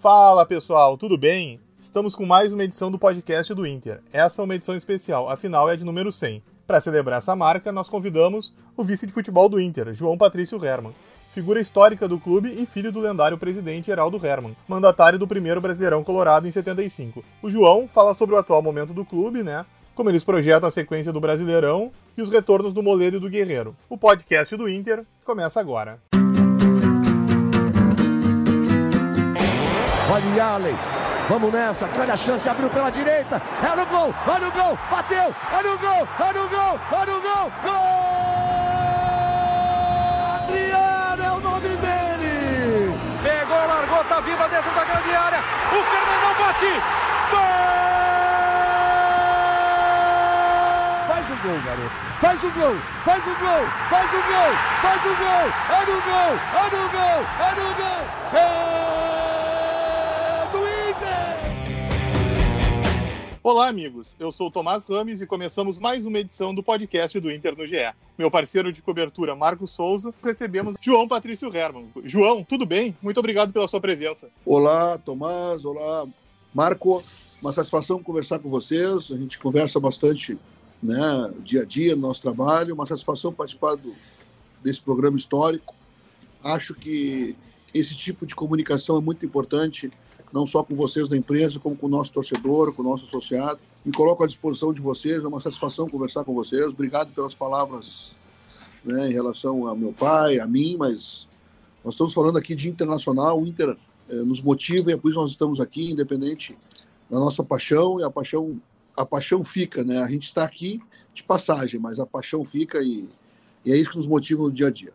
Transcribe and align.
Fala 0.00 0.46
pessoal, 0.46 0.96
tudo 0.96 1.18
bem? 1.18 1.60
Estamos 1.78 2.14
com 2.14 2.24
mais 2.24 2.54
uma 2.54 2.64
edição 2.64 2.90
do 2.90 2.98
podcast 2.98 3.52
do 3.52 3.66
Inter. 3.66 4.00
Essa 4.10 4.40
é 4.40 4.44
uma 4.46 4.54
edição 4.54 4.74
especial, 4.74 5.28
afinal 5.28 5.68
é 5.68 5.74
a 5.74 5.76
de 5.76 5.84
número 5.84 6.10
100. 6.10 6.42
Para 6.66 6.80
celebrar 6.80 7.18
essa 7.18 7.36
marca, 7.36 7.70
nós 7.70 7.86
convidamos 7.86 8.50
o 8.74 8.82
vice 8.82 9.06
de 9.06 9.12
futebol 9.12 9.46
do 9.46 9.60
Inter, 9.60 9.92
João 9.92 10.16
Patrício 10.16 10.64
Herman, 10.64 10.94
figura 11.34 11.60
histórica 11.60 12.08
do 12.08 12.18
clube 12.18 12.48
e 12.48 12.64
filho 12.64 12.90
do 12.90 12.98
lendário 12.98 13.36
presidente 13.36 13.90
Heraldo 13.90 14.18
Herman, 14.24 14.56
mandatário 14.66 15.18
do 15.18 15.28
primeiro 15.28 15.60
Brasileirão 15.60 16.02
Colorado 16.02 16.48
em 16.48 16.50
75. 16.50 17.22
O 17.42 17.50
João 17.50 17.86
fala 17.86 18.14
sobre 18.14 18.34
o 18.34 18.38
atual 18.38 18.62
momento 18.62 18.94
do 18.94 19.04
clube, 19.04 19.42
né? 19.42 19.66
Como 19.94 20.08
eles 20.08 20.24
projetam 20.24 20.66
a 20.66 20.72
sequência 20.72 21.12
do 21.12 21.20
Brasileirão 21.20 21.92
e 22.16 22.22
os 22.22 22.30
retornos 22.30 22.72
do 22.72 22.82
Moledo 22.82 23.18
e 23.18 23.20
do 23.20 23.28
Guerreiro. 23.28 23.76
O 23.86 23.98
podcast 23.98 24.56
do 24.56 24.66
Inter 24.66 25.04
começa 25.26 25.60
agora. 25.60 26.00
Olha 30.12 30.44
Allen. 30.44 30.76
Vamos 31.28 31.52
nessa, 31.52 31.86
grande 31.86 32.10
a 32.10 32.16
chance, 32.16 32.48
abriu 32.48 32.68
pela 32.68 32.90
direita, 32.90 33.40
é 33.62 33.76
no 33.76 33.86
gol, 33.86 34.12
vai 34.26 34.40
no 34.40 34.50
gol, 34.50 34.76
bateu, 34.90 35.32
é 35.52 35.62
no 35.62 35.78
gol, 35.78 36.08
é 36.18 36.32
no 36.32 36.48
gol, 36.48 36.80
é 36.90 37.06
no 37.06 37.20
gol, 37.20 37.52
gol! 37.62 38.10
Adriano 40.34 41.22
é 41.22 41.30
o 41.30 41.38
nome 41.38 41.68
dele! 41.76 42.92
Pegou, 43.22 43.64
largou, 43.68 44.02
tá 44.02 44.18
viva 44.22 44.48
dentro 44.48 44.72
da 44.72 44.82
grande 44.82 45.14
área, 45.14 45.38
o 45.70 45.84
Fernandão 45.84 46.34
bate, 46.40 46.72
gol! 47.30 47.60
Faz 51.06 51.30
o 51.30 51.36
gol, 51.36 51.60
garoto, 51.64 51.94
faz 52.18 52.42
o 52.42 52.50
gol, 52.50 52.76
faz 53.04 53.24
o 53.24 53.34
gol, 53.38 53.68
faz 53.88 54.12
o 54.12 54.16
gol, 54.16 54.52
faz 54.82 55.04
o 55.04 55.14
gol, 55.14 55.46
é 55.70 55.80
no 55.86 56.00
gol, 56.02 56.34
é 56.56 56.64
no 56.74 56.88
gol, 56.88 57.20
é 57.38 57.54
no 57.54 57.74
gol, 57.76 58.02
é... 58.34 59.19
Olá, 63.42 63.68
amigos. 63.68 64.14
Eu 64.20 64.30
sou 64.30 64.48
o 64.48 64.50
Tomás 64.50 64.84
Rames 64.84 65.22
e 65.22 65.26
começamos 65.26 65.78
mais 65.78 66.04
uma 66.04 66.18
edição 66.18 66.54
do 66.54 66.62
podcast 66.62 67.18
do 67.18 67.32
Inter 67.32 67.56
no 67.56 67.66
GE. 67.66 67.90
Meu 68.18 68.30
parceiro 68.30 68.70
de 68.70 68.82
cobertura, 68.82 69.34
Marcos 69.34 69.70
Souza, 69.70 70.12
recebemos 70.22 70.76
João 70.78 71.08
Patrício 71.08 71.48
Herman. 71.56 71.88
João, 72.04 72.44
tudo 72.44 72.66
bem? 72.66 72.94
Muito 73.00 73.18
obrigado 73.18 73.50
pela 73.50 73.66
sua 73.66 73.80
presença. 73.80 74.28
Olá, 74.44 74.98
Tomás. 74.98 75.64
Olá, 75.64 76.06
Marco. 76.54 77.02
Uma 77.40 77.50
satisfação 77.50 78.02
conversar 78.02 78.40
com 78.40 78.50
vocês. 78.50 79.10
A 79.10 79.16
gente 79.16 79.38
conversa 79.38 79.80
bastante, 79.80 80.36
né, 80.82 81.32
dia 81.42 81.62
a 81.62 81.64
dia 81.64 81.96
no 81.96 82.02
nosso 82.02 82.20
trabalho. 82.20 82.74
Uma 82.74 82.86
satisfação 82.86 83.32
participar 83.32 83.74
do, 83.76 83.94
desse 84.62 84.82
programa 84.82 85.16
histórico. 85.16 85.74
Acho 86.44 86.74
que 86.74 87.34
esse 87.72 87.94
tipo 87.96 88.26
de 88.26 88.34
comunicação 88.34 88.98
é 88.98 89.00
muito 89.00 89.24
importante 89.24 89.88
não 90.32 90.46
só 90.46 90.62
com 90.62 90.74
vocês 90.74 91.08
da 91.08 91.16
empresa, 91.16 91.58
como 91.58 91.76
com 91.76 91.86
o 91.86 91.90
nosso 91.90 92.12
torcedor, 92.12 92.72
com 92.72 92.82
o 92.82 92.84
nosso 92.84 93.04
associado. 93.06 93.60
Me 93.84 93.92
coloco 93.92 94.22
à 94.22 94.26
disposição 94.26 94.72
de 94.72 94.80
vocês, 94.80 95.24
é 95.24 95.28
uma 95.28 95.40
satisfação 95.40 95.88
conversar 95.88 96.24
com 96.24 96.34
vocês. 96.34 96.66
Obrigado 96.66 97.12
pelas 97.12 97.34
palavras 97.34 98.12
né, 98.84 99.08
em 99.08 99.12
relação 99.12 99.66
ao 99.66 99.76
meu 99.76 99.92
pai, 99.92 100.38
a 100.38 100.46
mim, 100.46 100.76
mas 100.78 101.26
nós 101.84 101.94
estamos 101.94 102.12
falando 102.12 102.38
aqui 102.38 102.54
de 102.54 102.68
internacional, 102.68 103.40
o 103.40 103.46
Inter 103.46 103.76
eh, 104.08 104.14
nos 104.16 104.40
motiva 104.40 104.90
e 104.90 104.94
é 104.94 104.96
por 104.96 105.10
isso 105.10 105.20
nós 105.20 105.30
estamos 105.30 105.60
aqui, 105.60 105.90
independente 105.90 106.56
da 107.10 107.18
nossa 107.18 107.42
paixão, 107.42 107.98
e 107.98 108.04
a 108.04 108.10
paixão, 108.10 108.60
a 108.96 109.04
paixão 109.04 109.42
fica, 109.42 109.82
né? 109.82 109.98
A 109.98 110.08
gente 110.08 110.24
está 110.24 110.44
aqui 110.44 110.80
de 111.12 111.22
passagem, 111.22 111.80
mas 111.80 111.98
a 111.98 112.06
paixão 112.06 112.44
fica 112.44 112.82
e, 112.82 113.08
e 113.64 113.72
é 113.72 113.76
isso 113.76 113.90
que 113.90 113.96
nos 113.96 114.06
motiva 114.06 114.42
no 114.42 114.52
dia 114.52 114.68
a 114.68 114.70
dia. 114.70 114.92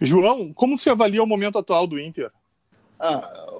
João, 0.00 0.52
como 0.52 0.78
se 0.78 0.90
avalia 0.90 1.22
o 1.22 1.26
momento 1.26 1.58
atual 1.58 1.86
do 1.86 1.98
Inter? 1.98 2.30
Ah, 2.98 3.53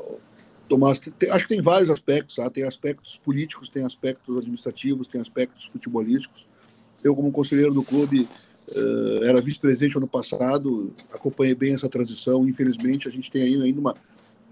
Tomás, 0.69 0.99
tem, 0.99 1.31
acho 1.31 1.47
que 1.47 1.55
tem 1.55 1.63
vários 1.63 1.91
aspectos, 1.91 2.37
tá? 2.37 2.49
tem 2.49 2.65
aspectos 2.65 3.19
políticos, 3.19 3.69
tem 3.69 3.85
aspectos 3.85 4.37
administrativos, 4.37 5.07
tem 5.07 5.21
aspectos 5.21 5.67
futebolísticos. 5.67 6.47
Eu, 7.03 7.15
como 7.15 7.31
conselheiro 7.31 7.75
do 7.75 7.83
clube, 7.83 8.27
uh, 8.71 9.25
era 9.25 9.41
vice-presidente 9.43 9.97
ano 9.99 10.09
passado, 10.09 10.93
acompanhei 11.13 11.55
bem 11.55 11.75
essa 11.75 11.89
transição. 11.89 12.49
Infelizmente, 12.49 13.07
a 13.07 13.11
gente 13.11 13.31
tem 13.31 13.43
ainda 13.43 13.79
uma, 13.79 13.95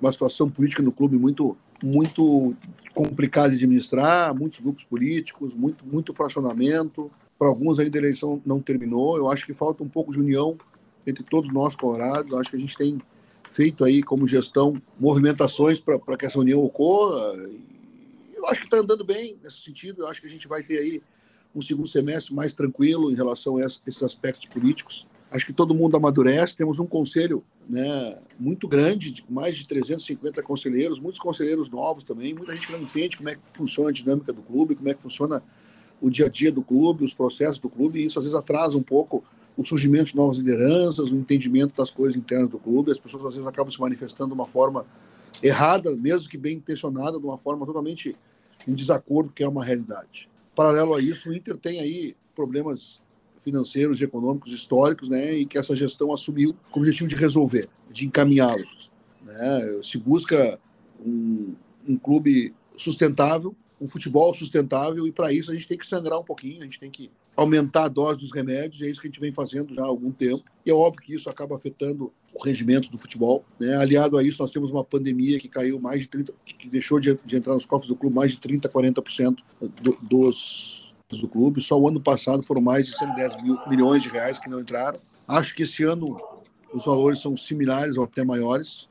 uma 0.01 0.13
situação 0.13 0.51
política 0.51 0.83
no 0.83 0.93
clube 0.93 1.17
muito, 1.17 1.57
muito 1.83 2.55
complicada 2.95 3.51
de 3.51 3.57
administrar, 3.57 4.35
muitos 4.35 4.61
grupos 4.61 4.85
políticos, 4.85 5.55
muito, 5.55 5.87
muito 5.87 6.13
fracionamento. 6.13 7.11
Para 7.39 7.49
alguns, 7.49 7.79
ainda 7.79 7.99
a 7.99 8.01
eleição 8.01 8.41
não 8.45 8.61
terminou. 8.61 9.17
Eu 9.17 9.31
acho 9.31 9.47
que 9.47 9.55
falta 9.55 9.83
um 9.83 9.89
pouco 9.89 10.13
de 10.13 10.21
união 10.21 10.59
entre 11.07 11.25
todos 11.25 11.51
nós 11.51 11.75
colorados. 11.75 12.33
Eu 12.33 12.39
acho 12.39 12.51
que 12.51 12.57
a 12.57 12.61
gente 12.61 12.77
tem 12.77 12.99
feito 13.53 13.85
aí 13.85 14.03
como 14.03 14.27
gestão 14.27 14.75
movimentações 14.99 15.79
para 15.79 16.17
que 16.17 16.25
essa 16.25 16.39
união 16.39 16.65
ocorra. 16.65 17.35
Eu 18.35 18.47
acho 18.47 18.61
que 18.61 18.67
está 18.67 18.79
andando 18.79 19.05
bem 19.05 19.37
nesse 19.45 19.59
sentido. 19.59 20.03
Eu 20.03 20.09
acho 20.09 20.21
que 20.21 20.27
a 20.27 20.31
gente 20.31 20.49
vai 20.49 20.63
ter 20.63 20.79
aí 20.79 21.03
um 21.55 21.61
segundo 21.61 21.87
semestre 21.87 22.35
mais 22.35 22.55
tranquilo 22.55 23.13
em 23.13 23.15
relação 23.15 23.59
a 23.59 23.67
esses 23.67 24.03
aspectos 24.03 24.47
políticos. 24.47 25.07
Acho 25.31 25.45
que 25.45 25.53
todo 25.53 25.75
mundo 25.75 25.97
amadurece. 25.97 26.57
Temos 26.57 26.79
um 26.79 26.87
conselho 26.87 27.45
né, 27.69 28.19
muito 28.39 28.67
grande, 28.67 29.11
de 29.11 29.25
mais 29.29 29.55
de 29.55 29.67
350 29.67 30.43
conselheiros, 30.43 30.99
muitos 30.99 31.21
conselheiros 31.21 31.69
novos 31.69 32.03
também. 32.03 32.33
Muita 32.33 32.55
gente 32.55 32.73
não 32.73 32.81
entende 32.81 33.19
como 33.19 33.29
é 33.29 33.35
que 33.35 33.41
funciona 33.53 33.91
a 33.91 33.93
dinâmica 33.93 34.33
do 34.33 34.41
clube, 34.41 34.75
como 34.75 34.89
é 34.89 34.95
que 34.95 35.03
funciona 35.03 35.43
o 36.01 36.09
dia 36.09 36.27
a 36.27 36.29
dia 36.29 36.51
do 36.51 36.63
clube, 36.63 37.05
os 37.05 37.13
processos 37.13 37.59
do 37.59 37.69
clube. 37.69 38.01
E 38.01 38.07
isso 38.07 38.19
às 38.19 38.25
vezes 38.25 38.37
atrasa 38.37 38.79
um 38.79 38.83
pouco 38.83 39.23
o 39.57 39.65
surgimento 39.65 40.11
de 40.11 40.17
novas 40.17 40.39
lideranças, 40.39 41.11
o 41.11 41.17
entendimento 41.17 41.77
das 41.77 41.91
coisas 41.91 42.17
internas 42.17 42.49
do 42.49 42.59
clube. 42.59 42.91
As 42.91 42.99
pessoas 42.99 43.25
às 43.27 43.35
vezes 43.35 43.49
acabam 43.49 43.71
se 43.71 43.81
manifestando 43.81 44.29
de 44.29 44.35
uma 44.35 44.47
forma 44.47 44.87
errada, 45.43 45.95
mesmo 45.97 46.29
que 46.29 46.39
bem 46.39 46.57
intencionada, 46.57 47.19
de 47.19 47.25
uma 47.25 47.39
forma 47.39 47.67
totalmente 47.67 48.17
em 48.67 48.75
desacordo 48.75 49.33
que 49.33 49.43
é 49.43 49.49
uma 49.49 49.65
realidade. 49.65 50.29
Paralelo 50.55 50.95
a 50.95 51.01
isso, 51.01 51.31
o 51.31 51.35
Inter 51.35 51.57
tem 51.57 51.81
aí 51.81 52.15
problemas 52.35 53.03
financeiros 53.39 54.01
e 54.01 54.05
econômicos 54.05 54.53
históricos, 54.53 55.09
né, 55.09 55.35
e 55.35 55.47
que 55.47 55.59
essa 55.59 55.75
gestão 55.75 56.13
assumiu 56.13 56.55
com 56.71 56.79
o 56.79 56.83
objetivo 56.83 57.09
de 57.09 57.17
resolver, 57.17 57.69
de 57.91 58.07
encaminhá-los. 58.07 58.91
Né? 59.25 59.81
Se 59.83 59.99
busca 59.99 60.61
um, 61.05 61.55
um 61.89 61.97
clube 61.97 62.55
sustentável, 62.77 63.55
um 63.81 63.89
futebol 63.89 64.33
sustentável, 64.33 65.07
e 65.07 65.13
para 65.13 65.33
isso 65.33 65.51
a 65.51 65.55
gente 65.55 65.67
tem 65.67 65.77
que 65.77 65.87
sangrar 65.87 66.21
um 66.21 66.25
pouquinho, 66.25 66.61
a 66.61 66.65
gente 66.65 66.79
tem 66.79 66.91
que 66.91 67.11
aumentar 67.37 67.85
a 67.85 67.89
dose 67.89 68.21
dos 68.21 68.33
remédios, 68.33 68.83
é 68.83 68.89
isso 68.89 69.01
que 69.01 69.07
a 69.07 69.11
gente 69.11 69.21
vem 69.21 69.33
fazendo 69.33 69.75
já 69.75 69.83
há 69.83 69.87
algum 69.87 70.11
tempo. 70.11 70.43
E 70.65 70.71
é 70.71 70.75
óbvio 70.75 71.03
que 71.03 71.15
isso 71.15 71.31
acaba 71.31 71.57
afetando 71.57 72.13
o 72.33 72.43
rendimento 72.43 72.91
do 72.91 72.99
futebol. 72.99 73.45
Né? 73.59 73.75
Aliado 73.77 74.17
a 74.17 74.23
isso, 74.23 74.43
nós 74.43 74.51
temos 74.51 74.71
uma 74.71 74.85
pandemia 74.85 75.39
que 75.39 75.49
caiu 75.49 75.79
mais 75.81 76.03
de 76.03 76.09
30%, 76.09 76.35
que 76.45 76.69
deixou 76.69 77.01
de, 77.01 77.15
de 77.25 77.37
entrar 77.37 77.55
nos 77.55 77.67
cofres 77.67 77.89
do 77.89 77.97
clube 77.97 78.15
mais 78.15 78.33
de 78.33 78.39
30%, 78.39 78.69
40% 78.69 79.39
do, 79.81 79.99
dos 80.03 80.83
do 81.11 81.29
clube. 81.29 81.61
Só 81.61 81.79
o 81.79 81.89
ano 81.89 82.01
passado 82.01 82.43
foram 82.43 82.63
mais 82.63 82.87
de 82.87 82.97
110 82.97 83.43
mil, 83.43 83.59
milhões 83.69 84.03
de 84.03 84.09
reais 84.09 84.39
que 84.39 84.49
não 84.49 84.61
entraram. 84.61 84.99
Acho 85.29 85.55
que 85.55 85.63
esse 85.63 85.83
ano 85.85 86.17
os 86.73 86.85
valores 86.85 87.21
são 87.21 87.37
similares 87.37 87.97
ou 87.97 88.05
até 88.05 88.25
maiores. 88.25 88.89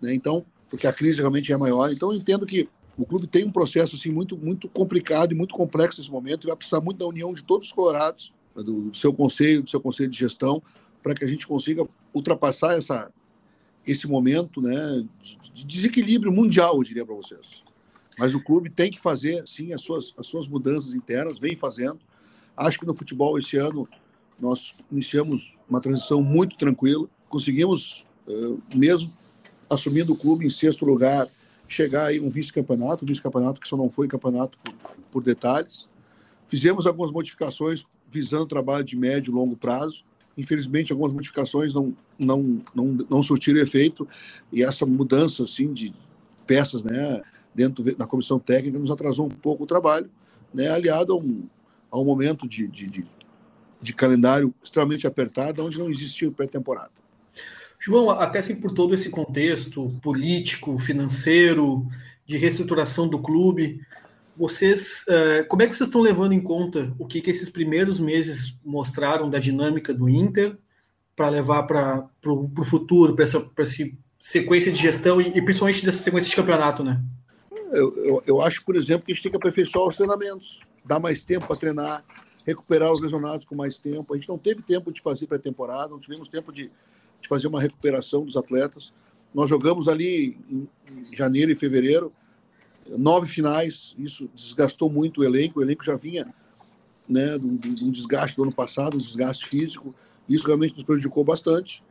Né? 0.00 0.14
Então, 0.14 0.44
porque 0.68 0.86
a 0.86 0.92
crise 0.92 1.18
realmente 1.18 1.52
é 1.52 1.56
maior. 1.56 1.90
Então, 1.90 2.12
eu 2.12 2.18
entendo 2.18 2.44
que 2.44 2.68
o 2.96 3.04
clube 3.04 3.26
tem 3.26 3.44
um 3.44 3.50
processo 3.50 3.96
assim 3.96 4.10
muito 4.10 4.36
muito 4.36 4.68
complicado 4.68 5.32
e 5.32 5.34
muito 5.34 5.54
complexo 5.54 6.00
nesse 6.00 6.10
momento 6.10 6.44
e 6.44 6.48
vai 6.48 6.56
precisar 6.56 6.80
muito 6.80 6.98
da 6.98 7.06
união 7.06 7.32
de 7.32 7.42
todos 7.42 7.68
os 7.68 7.72
colorados, 7.72 8.32
do 8.54 8.94
seu 8.94 9.12
conselho, 9.12 9.62
do 9.62 9.70
seu 9.70 9.80
conselho 9.80 10.10
de 10.10 10.18
gestão, 10.18 10.62
para 11.02 11.14
que 11.14 11.24
a 11.24 11.26
gente 11.26 11.46
consiga 11.46 11.86
ultrapassar 12.12 12.76
essa 12.76 13.10
esse 13.86 14.06
momento, 14.06 14.62
né, 14.62 15.04
de 15.52 15.66
desequilíbrio 15.66 16.32
mundial, 16.32 16.76
eu 16.76 16.82
diria 16.82 17.04
para 17.04 17.14
vocês. 17.14 17.62
Mas 18.18 18.34
o 18.34 18.42
clube 18.42 18.70
tem 18.70 18.90
que 18.90 18.98
fazer 18.98 19.46
sim 19.46 19.74
as 19.74 19.82
suas 19.82 20.14
as 20.16 20.26
suas 20.26 20.46
mudanças 20.46 20.94
internas, 20.94 21.38
vem 21.38 21.56
fazendo. 21.56 21.98
Acho 22.56 22.78
que 22.78 22.86
no 22.86 22.94
futebol 22.94 23.38
esse 23.38 23.56
ano 23.56 23.88
nós 24.38 24.74
iniciamos 24.90 25.58
uma 25.68 25.80
transição 25.80 26.22
muito 26.22 26.56
tranquila, 26.56 27.08
conseguimos 27.28 28.06
mesmo 28.74 29.12
assumindo 29.68 30.12
o 30.12 30.16
clube 30.16 30.46
em 30.46 30.50
sexto 30.50 30.84
lugar 30.84 31.26
chegar 31.74 32.06
aí 32.06 32.20
um 32.20 32.30
vice-campeonato, 32.30 33.04
um 33.04 33.08
vice-campeonato 33.08 33.60
que 33.60 33.68
só 33.68 33.76
não 33.76 33.90
foi 33.90 34.06
campeonato 34.06 34.56
por, 34.58 34.74
por, 35.10 35.22
detalhes. 35.22 35.88
Fizemos 36.46 36.86
algumas 36.86 37.10
modificações 37.10 37.82
visando 38.10 38.46
trabalho 38.46 38.84
de 38.84 38.96
médio 38.96 39.32
e 39.32 39.34
longo 39.34 39.56
prazo. 39.56 40.04
Infelizmente, 40.38 40.92
algumas 40.92 41.12
modificações 41.12 41.74
não, 41.74 41.94
não, 42.18 42.60
não, 42.74 42.86
não 43.10 43.22
surtiram 43.22 43.60
efeito 43.60 44.06
e 44.52 44.62
essa 44.62 44.86
mudança 44.86 45.42
assim, 45.42 45.72
de 45.72 45.92
peças 46.46 46.82
né, 46.82 47.22
dentro 47.54 47.82
da 47.96 48.06
comissão 48.06 48.38
técnica 48.38 48.78
nos 48.78 48.90
atrasou 48.90 49.26
um 49.26 49.30
pouco 49.30 49.64
o 49.64 49.66
trabalho, 49.66 50.08
né, 50.52 50.68
aliado 50.68 51.12
a 51.12 51.16
um, 51.16 51.44
a 51.90 51.98
um 51.98 52.04
momento 52.04 52.46
de, 52.46 52.68
de, 52.68 52.86
de, 52.86 53.04
de 53.80 53.92
calendário 53.92 54.54
extremamente 54.62 55.06
apertado, 55.06 55.64
onde 55.64 55.78
não 55.78 55.88
existia 55.88 56.30
pré-temporada. 56.30 57.03
João, 57.84 58.08
até 58.08 58.38
assim 58.38 58.56
por 58.56 58.70
todo 58.70 58.94
esse 58.94 59.10
contexto 59.10 59.90
político, 60.00 60.78
financeiro, 60.78 61.86
de 62.24 62.38
reestruturação 62.38 63.06
do 63.06 63.20
clube, 63.20 63.82
vocês, 64.34 65.04
uh, 65.06 65.46
como 65.48 65.60
é 65.60 65.66
que 65.66 65.76
vocês 65.76 65.88
estão 65.88 66.00
levando 66.00 66.32
em 66.32 66.40
conta 66.40 66.94
o 66.98 67.06
que, 67.06 67.20
que 67.20 67.30
esses 67.30 67.50
primeiros 67.50 68.00
meses 68.00 68.56
mostraram 68.64 69.28
da 69.28 69.38
dinâmica 69.38 69.92
do 69.92 70.08
Inter 70.08 70.56
para 71.14 71.28
levar 71.28 71.64
para 71.64 72.08
o 72.26 72.64
futuro, 72.64 73.14
para 73.14 73.24
esse 73.24 73.94
sequência 74.18 74.72
de 74.72 74.80
gestão 74.80 75.20
e, 75.20 75.28
e, 75.36 75.42
principalmente 75.42 75.84
dessa 75.84 75.98
sequência 75.98 76.30
de 76.30 76.36
campeonato, 76.36 76.82
né? 76.82 77.02
Eu, 77.70 77.94
eu, 77.98 78.22
eu, 78.26 78.40
acho, 78.40 78.64
por 78.64 78.76
exemplo, 78.76 79.04
que 79.04 79.12
a 79.12 79.14
gente 79.14 79.24
tem 79.24 79.30
que 79.30 79.36
aperfeiçoar 79.36 79.86
os 79.86 79.96
treinamentos, 79.96 80.62
dar 80.86 80.98
mais 80.98 81.22
tempo 81.22 81.46
para 81.46 81.56
treinar, 81.56 82.02
recuperar 82.46 82.90
os 82.90 83.02
lesionados 83.02 83.44
com 83.44 83.54
mais 83.54 83.76
tempo. 83.76 84.14
A 84.14 84.16
gente 84.16 84.28
não 84.28 84.38
teve 84.38 84.62
tempo 84.62 84.90
de 84.90 85.02
fazer 85.02 85.26
pré-temporada, 85.26 85.90
não 85.90 86.00
tivemos 86.00 86.28
tempo 86.28 86.50
de, 86.50 86.70
de 87.24 87.28
fazer 87.28 87.48
uma 87.48 87.60
recuperação 87.60 88.24
dos 88.24 88.36
atletas. 88.36 88.92
Nós 89.34 89.48
jogamos 89.48 89.88
ali 89.88 90.38
em, 90.48 90.68
janeiro 91.12 91.50
e 91.50 91.54
fevereiro 91.54 92.12
nove 92.98 93.26
finais, 93.26 93.96
isso 93.98 94.28
desgastou 94.34 94.90
muito 94.90 95.22
o 95.22 95.24
elenco. 95.24 95.58
O 95.58 95.62
elenco 95.62 95.82
já 95.82 95.96
vinha 95.96 96.32
né, 97.08 97.38
de 97.38 97.84
um 97.84 97.90
desgaste 97.90 98.36
do 98.36 98.42
ano 98.42 98.54
passado, 98.54 98.94
um 98.94 98.98
desgaste 98.98 99.46
físico. 99.46 99.94
Isso 100.28 100.46
realmente 100.46 100.74
nos 100.74 100.84
prejudicou 100.84 101.24
bastante. 101.24 101.82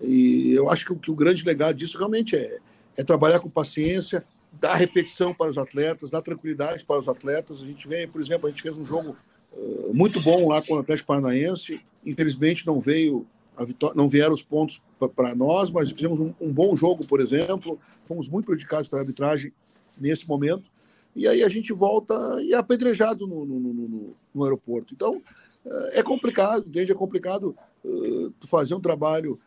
E 0.00 0.52
eu 0.52 0.70
acho 0.70 0.86
que, 0.86 0.94
que 0.96 1.10
o 1.10 1.14
grande 1.14 1.42
legado 1.42 1.76
disso 1.76 1.96
realmente 1.96 2.36
é, 2.36 2.58
é 2.98 3.02
trabalhar 3.02 3.40
com 3.40 3.48
paciência, 3.48 4.24
dar 4.52 4.74
repetição 4.74 5.32
para 5.32 5.48
os 5.48 5.56
atletas, 5.56 6.10
dar 6.10 6.20
tranquilidade 6.20 6.84
para 6.84 6.98
os 6.98 7.08
atletas. 7.08 7.62
A 7.62 7.66
gente 7.66 7.88
vem, 7.88 8.06
por 8.06 8.20
exemplo, 8.20 8.46
a 8.46 8.50
gente 8.50 8.62
fez 8.62 8.76
um 8.76 8.84
jogo 8.84 9.16
uh, 9.52 9.94
muito 9.94 10.20
bom 10.20 10.48
lá 10.48 10.60
com 10.60 10.74
o 10.74 10.78
Atlético 10.80 11.08
Paranaense. 11.08 11.80
Infelizmente 12.04 12.66
não 12.66 12.78
veio 12.78 13.26
vitória, 13.58 13.94
não 13.94 14.08
vieram 14.08 14.32
os 14.32 14.42
pontos 14.42 14.82
para 15.14 15.34
nós, 15.34 15.70
mas 15.70 15.90
fizemos 15.90 16.20
um, 16.20 16.32
um, 16.40 16.52
bom 16.52 16.74
jogo, 16.74 17.06
por 17.06 17.20
exemplo. 17.20 17.78
Fomos 18.04 18.28
muito 18.28 18.46
prejudicados 18.46 18.88
pela 18.88 19.02
arbitragem 19.02 19.52
nesse 19.98 20.26
momento. 20.26 20.70
E 21.14 21.28
aí 21.28 21.42
a 21.42 21.48
gente 21.48 21.72
volta 21.72 22.14
e 22.42 22.54
é 22.54 22.56
apedrejado 22.56 23.26
no, 23.26 23.44
no, 23.44 23.60
no, 23.60 24.16
no 24.34 24.44
aeroporto. 24.44 24.94
Então, 24.94 25.22
eh, 25.66 25.98
é 25.98 26.02
complicado, 26.02 26.64
desde 26.66 26.92
é 26.92 26.94
complicado 26.94 27.54
uh, 27.84 28.32
fazer 28.46 28.74
um 28.74 28.80
trabalho 28.80 29.38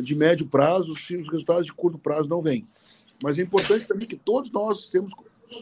de 0.00 0.14
médio 0.14 0.46
prazo 0.46 0.96
se 0.96 1.16
os 1.16 1.28
resultados 1.28 1.66
de 1.66 1.72
curto 1.72 1.98
prazo 1.98 2.28
não 2.28 2.40
vêm. 2.40 2.66
Mas 3.22 3.38
é 3.38 3.42
importante 3.42 3.86
também 3.86 4.06
que 4.06 4.16
todos 4.16 4.50
nós 4.50 4.88
temos, 4.88 5.12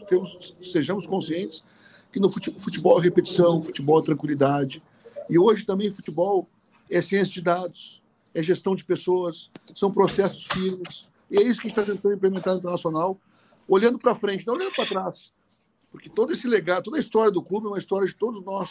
temos, 0.07 0.55
sejamos 0.61 1.05
conscientes 1.05 1.63
que 2.11 2.19
no 2.19 2.29
futebol 2.29 2.99
é 2.99 3.03
repetição, 3.03 3.61
futebol 3.61 3.99
é 3.99 4.05
tranquilidade. 4.05 4.83
E 5.29 5.39
hoje 5.39 5.65
também 5.65 5.91
futebol 5.91 6.47
é 6.95 7.01
ciência 7.01 7.33
de 7.33 7.41
dados, 7.41 8.01
é 8.33 8.43
gestão 8.43 8.75
de 8.75 8.83
pessoas, 8.83 9.49
são 9.75 9.91
processos 9.91 10.45
firmes. 10.51 11.07
E 11.29 11.37
é 11.37 11.41
isso 11.41 11.61
que 11.61 11.67
a 11.67 11.69
gente 11.69 11.79
está 11.79 11.83
tentando 11.83 12.15
implementar 12.15 12.53
no 12.53 12.59
Internacional 12.59 13.19
olhando 13.67 13.97
para 13.97 14.13
frente, 14.13 14.45
não 14.45 14.55
olhando 14.55 14.73
para 14.73 14.85
trás. 14.85 15.31
Porque 15.91 16.09
todo 16.09 16.33
esse 16.33 16.47
legado, 16.47 16.85
toda 16.85 16.97
a 16.97 16.99
história 16.99 17.31
do 17.31 17.41
clube 17.41 17.67
é 17.67 17.69
uma 17.69 17.79
história 17.79 18.07
de 18.07 18.15
todos 18.15 18.43
nós, 18.43 18.69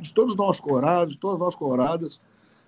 de 0.00 0.12
todos 0.12 0.36
nós 0.36 0.60
colorados, 0.60 1.14
de 1.14 1.20
todas 1.20 1.38
nós 1.38 1.54
coloradas. 1.54 2.20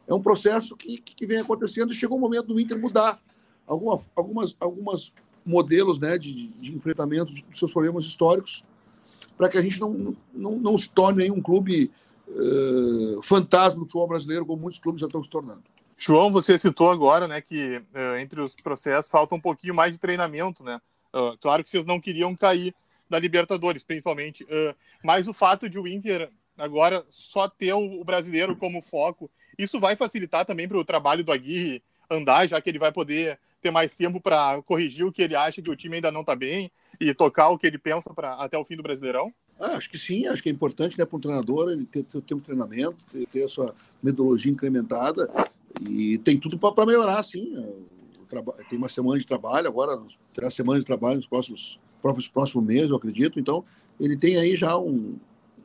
É 0.07 0.15
um 0.15 0.23
processo 0.23 0.77
que, 0.77 0.99
que 0.99 1.27
vem 1.27 1.39
acontecendo 1.39 1.93
e 1.93 1.97
chegou 1.97 2.17
o 2.17 2.21
momento 2.21 2.49
do 2.49 2.61
Inter 2.61 2.79
mudar 2.79 3.21
alguma, 3.67 4.01
algumas, 4.15 4.57
algumas 4.59 5.13
modelos 5.45 5.99
né, 5.99 6.17
de, 6.17 6.49
de 6.49 6.75
enfrentamento 6.75 7.33
dos 7.33 7.59
seus 7.59 7.73
problemas 7.73 8.05
históricos 8.05 8.65
para 9.37 9.49
que 9.49 9.59
a 9.59 9.63
gente 9.63 9.81
não, 9.81 10.17
não, 10.33 10.57
não 10.59 10.77
se 10.77 10.89
torne 10.89 11.31
um 11.31 11.41
clube 11.41 11.91
uh, 12.29 13.23
fantasma 13.23 13.81
do 13.81 13.87
futebol 13.87 14.09
brasileiro, 14.09 14.47
como 14.47 14.63
muitos 14.63 14.81
clubes 14.81 15.01
já 15.01 15.07
estão 15.07 15.23
se 15.23 15.31
tornando. 15.31 15.63
João, 15.97 16.33
você 16.33 16.59
citou 16.59 16.91
agora 16.91 17.29
né, 17.29 17.41
que 17.41 17.79
uh, 17.79 18.17
entre 18.21 18.41
os 18.41 18.55
processos 18.57 19.11
falta 19.11 19.35
um 19.35 19.41
pouquinho 19.41 19.75
mais 19.75 19.93
de 19.93 19.99
treinamento, 19.99 20.65
né? 20.65 20.81
Uh, 21.15 21.37
claro 21.39 21.63
que 21.63 21.71
vocês 21.71 21.85
não 21.85 22.01
queriam 22.01 22.35
cair 22.35 22.75
da 23.09 23.19
Libertadores, 23.19 23.85
principalmente. 23.85 24.43
Uh, 24.45 24.75
mas 25.05 25.29
o 25.29 25.35
fato 25.35 25.69
de 25.69 25.79
o 25.79 25.87
Inter 25.87 26.31
agora 26.59 27.05
só 27.09 27.49
ter 27.49 27.73
o 27.73 28.05
brasileiro 28.05 28.57
como 28.57 28.83
foco, 28.83 29.31
isso 29.59 29.79
vai 29.79 29.95
facilitar 29.95 30.45
também 30.45 30.67
para 30.67 30.79
o 30.79 30.85
trabalho 30.85 31.23
do 31.23 31.33
Aguirre 31.33 31.83
andar, 32.11 32.49
já 32.49 32.61
que 32.61 32.71
ele 32.71 32.79
vai 32.79 32.93
poder 32.93 33.39
ter 33.61 33.71
mais 33.71 33.95
tempo 33.95 34.21
para 34.21 34.61
corrigir 34.63 35.07
o 35.07 35.13
que 35.13 35.23
ele 35.23 35.37
acha 35.37 35.63
que 35.63 35.71
o 35.71 35.77
time 35.77 35.97
ainda 35.97 36.11
não 36.11 36.23
está 36.23 36.35
bem 36.35 36.71
e 37.01 37.15
tocar 37.15 37.49
o 37.51 37.59
que 37.59 37.67
ele 37.67 37.79
pensa 37.79 38.13
para 38.13 38.35
até 38.35 38.59
o 38.59 38.65
fim 38.65 38.77
do 38.77 38.83
Brasileirão? 38.83 39.33
Ah, 39.59 39.77
acho 39.77 39.89
que 39.89 39.99
sim, 39.99 40.27
acho 40.27 40.43
que 40.43 40.49
é 40.49 40.53
importante 40.53 40.99
né, 40.99 41.05
para 41.05 41.17
um 41.17 41.21
treinador 41.21 41.71
ele 41.71 41.85
ter, 41.85 42.03
ter, 42.05 42.21
ter 42.21 42.35
um 42.35 42.41
treinamento, 42.41 42.97
ter, 43.13 43.27
ter, 43.27 43.45
a 43.45 43.49
sua 43.49 43.75
metodologia 44.03 44.51
incrementada 44.51 45.31
e 45.89 46.19
tem 46.19 46.39
tudo 46.39 46.59
para 46.59 46.87
melhorar, 46.87 47.23
sim 47.23 47.55
tem 48.69 48.79
uma 48.79 48.89
semana 48.89 49.19
de 49.19 49.27
trabalho, 49.27 49.69
agora 49.69 50.01
terá 50.35 50.51
semanas 50.51 50.83
de 50.83 50.87
trabalho 50.87 51.17
nos 51.17 51.27
próximos, 51.27 51.79
próprios 52.01 52.29
próximos 52.29 52.65
meses, 52.65 52.91
eu 52.91 52.97
acredito. 52.97 53.39
Então, 53.39 53.65
ele 54.01 54.17
tem 54.17 54.37
aí 54.37 54.57
já 54.57 54.77
um, 54.79 55.17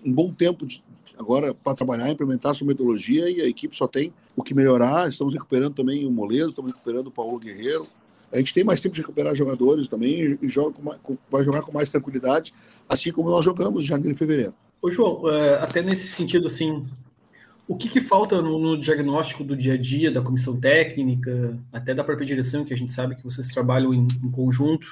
um 0.03 0.13
bom 0.13 0.33
tempo 0.33 0.65
de, 0.65 0.83
agora 1.17 1.53
para 1.53 1.75
trabalhar, 1.75 2.09
implementar 2.09 2.55
sua 2.55 2.67
metodologia 2.67 3.29
e 3.29 3.41
a 3.41 3.47
equipe 3.47 3.75
só 3.75 3.87
tem 3.87 4.13
o 4.35 4.43
que 4.43 4.53
melhorar. 4.53 5.09
Estamos 5.09 5.33
recuperando 5.33 5.75
também 5.75 6.05
o 6.05 6.11
Moledo, 6.11 6.49
estamos 6.49 6.71
recuperando 6.71 7.07
o 7.07 7.11
Paulo 7.11 7.39
Guerreiro. 7.39 7.85
A 8.31 8.37
gente 8.37 8.53
tem 8.53 8.63
mais 8.63 8.81
tempo 8.81 8.95
de 8.95 9.01
recuperar 9.01 9.33
jogadores 9.35 9.87
também 9.87 10.37
e 10.41 10.49
joga 10.49 10.75
com, 11.01 11.17
vai 11.29 11.43
jogar 11.43 11.61
com 11.61 11.71
mais 11.71 11.89
tranquilidade, 11.89 12.53
assim 12.87 13.11
como 13.11 13.29
nós 13.29 13.45
jogamos 13.45 13.83
em 13.83 13.87
janeiro 13.87 14.13
e 14.13 14.17
fevereiro. 14.17 14.53
Ô 14.81 14.91
João, 14.91 15.27
é, 15.29 15.55
até 15.55 15.81
nesse 15.81 16.09
sentido, 16.09 16.47
assim, 16.47 16.81
o 17.67 17.75
que, 17.75 17.89
que 17.89 17.99
falta 17.99 18.41
no, 18.41 18.59
no, 18.59 18.77
diagnóstico 18.77 19.43
do 19.43 19.55
dia 19.55 19.73
a 19.73 19.77
dia 19.77 20.11
da 20.11 20.21
comissão 20.21 20.59
técnica, 20.59 21.57
até 21.71 21.93
da 21.93 22.03
própria 22.03 22.25
direção, 22.25 22.63
que 22.63 22.73
a 22.73 22.77
gente 22.77 22.93
sabe 22.93 23.15
que 23.15 23.23
vocês 23.23 23.47
trabalham 23.49 23.93
em, 23.93 24.07
em 24.23 24.31
conjunto? 24.31 24.87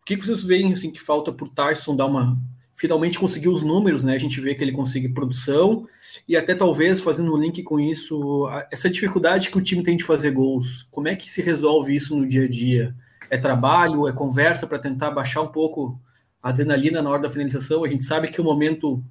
O 0.00 0.04
que, 0.04 0.16
que 0.16 0.24
vocês 0.24 0.44
veem 0.44 0.72
assim, 0.72 0.90
que 0.90 1.00
falta 1.00 1.32
para 1.32 1.46
o 1.46 1.50
Tyson 1.50 1.96
dar 1.96 2.06
uma. 2.06 2.38
Finalmente 2.76 3.18
conseguir 3.18 3.48
os 3.48 3.62
números, 3.62 4.04
né? 4.04 4.14
A 4.14 4.18
gente 4.18 4.40
vê 4.40 4.54
que 4.54 4.62
ele 4.62 4.72
consegue 4.72 5.08
produção 5.08 5.86
e 6.28 6.36
até 6.36 6.54
talvez 6.54 7.00
fazendo 7.00 7.34
um 7.34 7.38
link 7.38 7.62
com 7.62 7.80
isso, 7.80 8.46
essa 8.70 8.90
dificuldade 8.90 9.50
que 9.50 9.56
o 9.56 9.62
time 9.62 9.82
tem 9.82 9.96
de 9.96 10.04
fazer 10.04 10.30
gols. 10.30 10.86
Como 10.90 11.08
é 11.08 11.16
que 11.16 11.32
se 11.32 11.40
resolve 11.40 11.96
isso 11.96 12.14
no 12.14 12.26
dia 12.26 12.44
a 12.44 12.48
dia? 12.48 12.94
É 13.30 13.38
trabalho, 13.38 14.06
é 14.06 14.12
conversa 14.12 14.66
para 14.66 14.78
tentar 14.78 15.10
baixar 15.10 15.40
um 15.40 15.48
pouco 15.48 15.98
a 16.42 16.50
adrenalina 16.50 17.00
na 17.00 17.10
hora 17.10 17.22
da 17.22 17.30
finalização? 17.30 17.82
A 17.82 17.88
gente 17.88 18.04
sabe 18.04 18.28
que 18.28 18.40
o 18.40 18.44
momento 18.44 19.02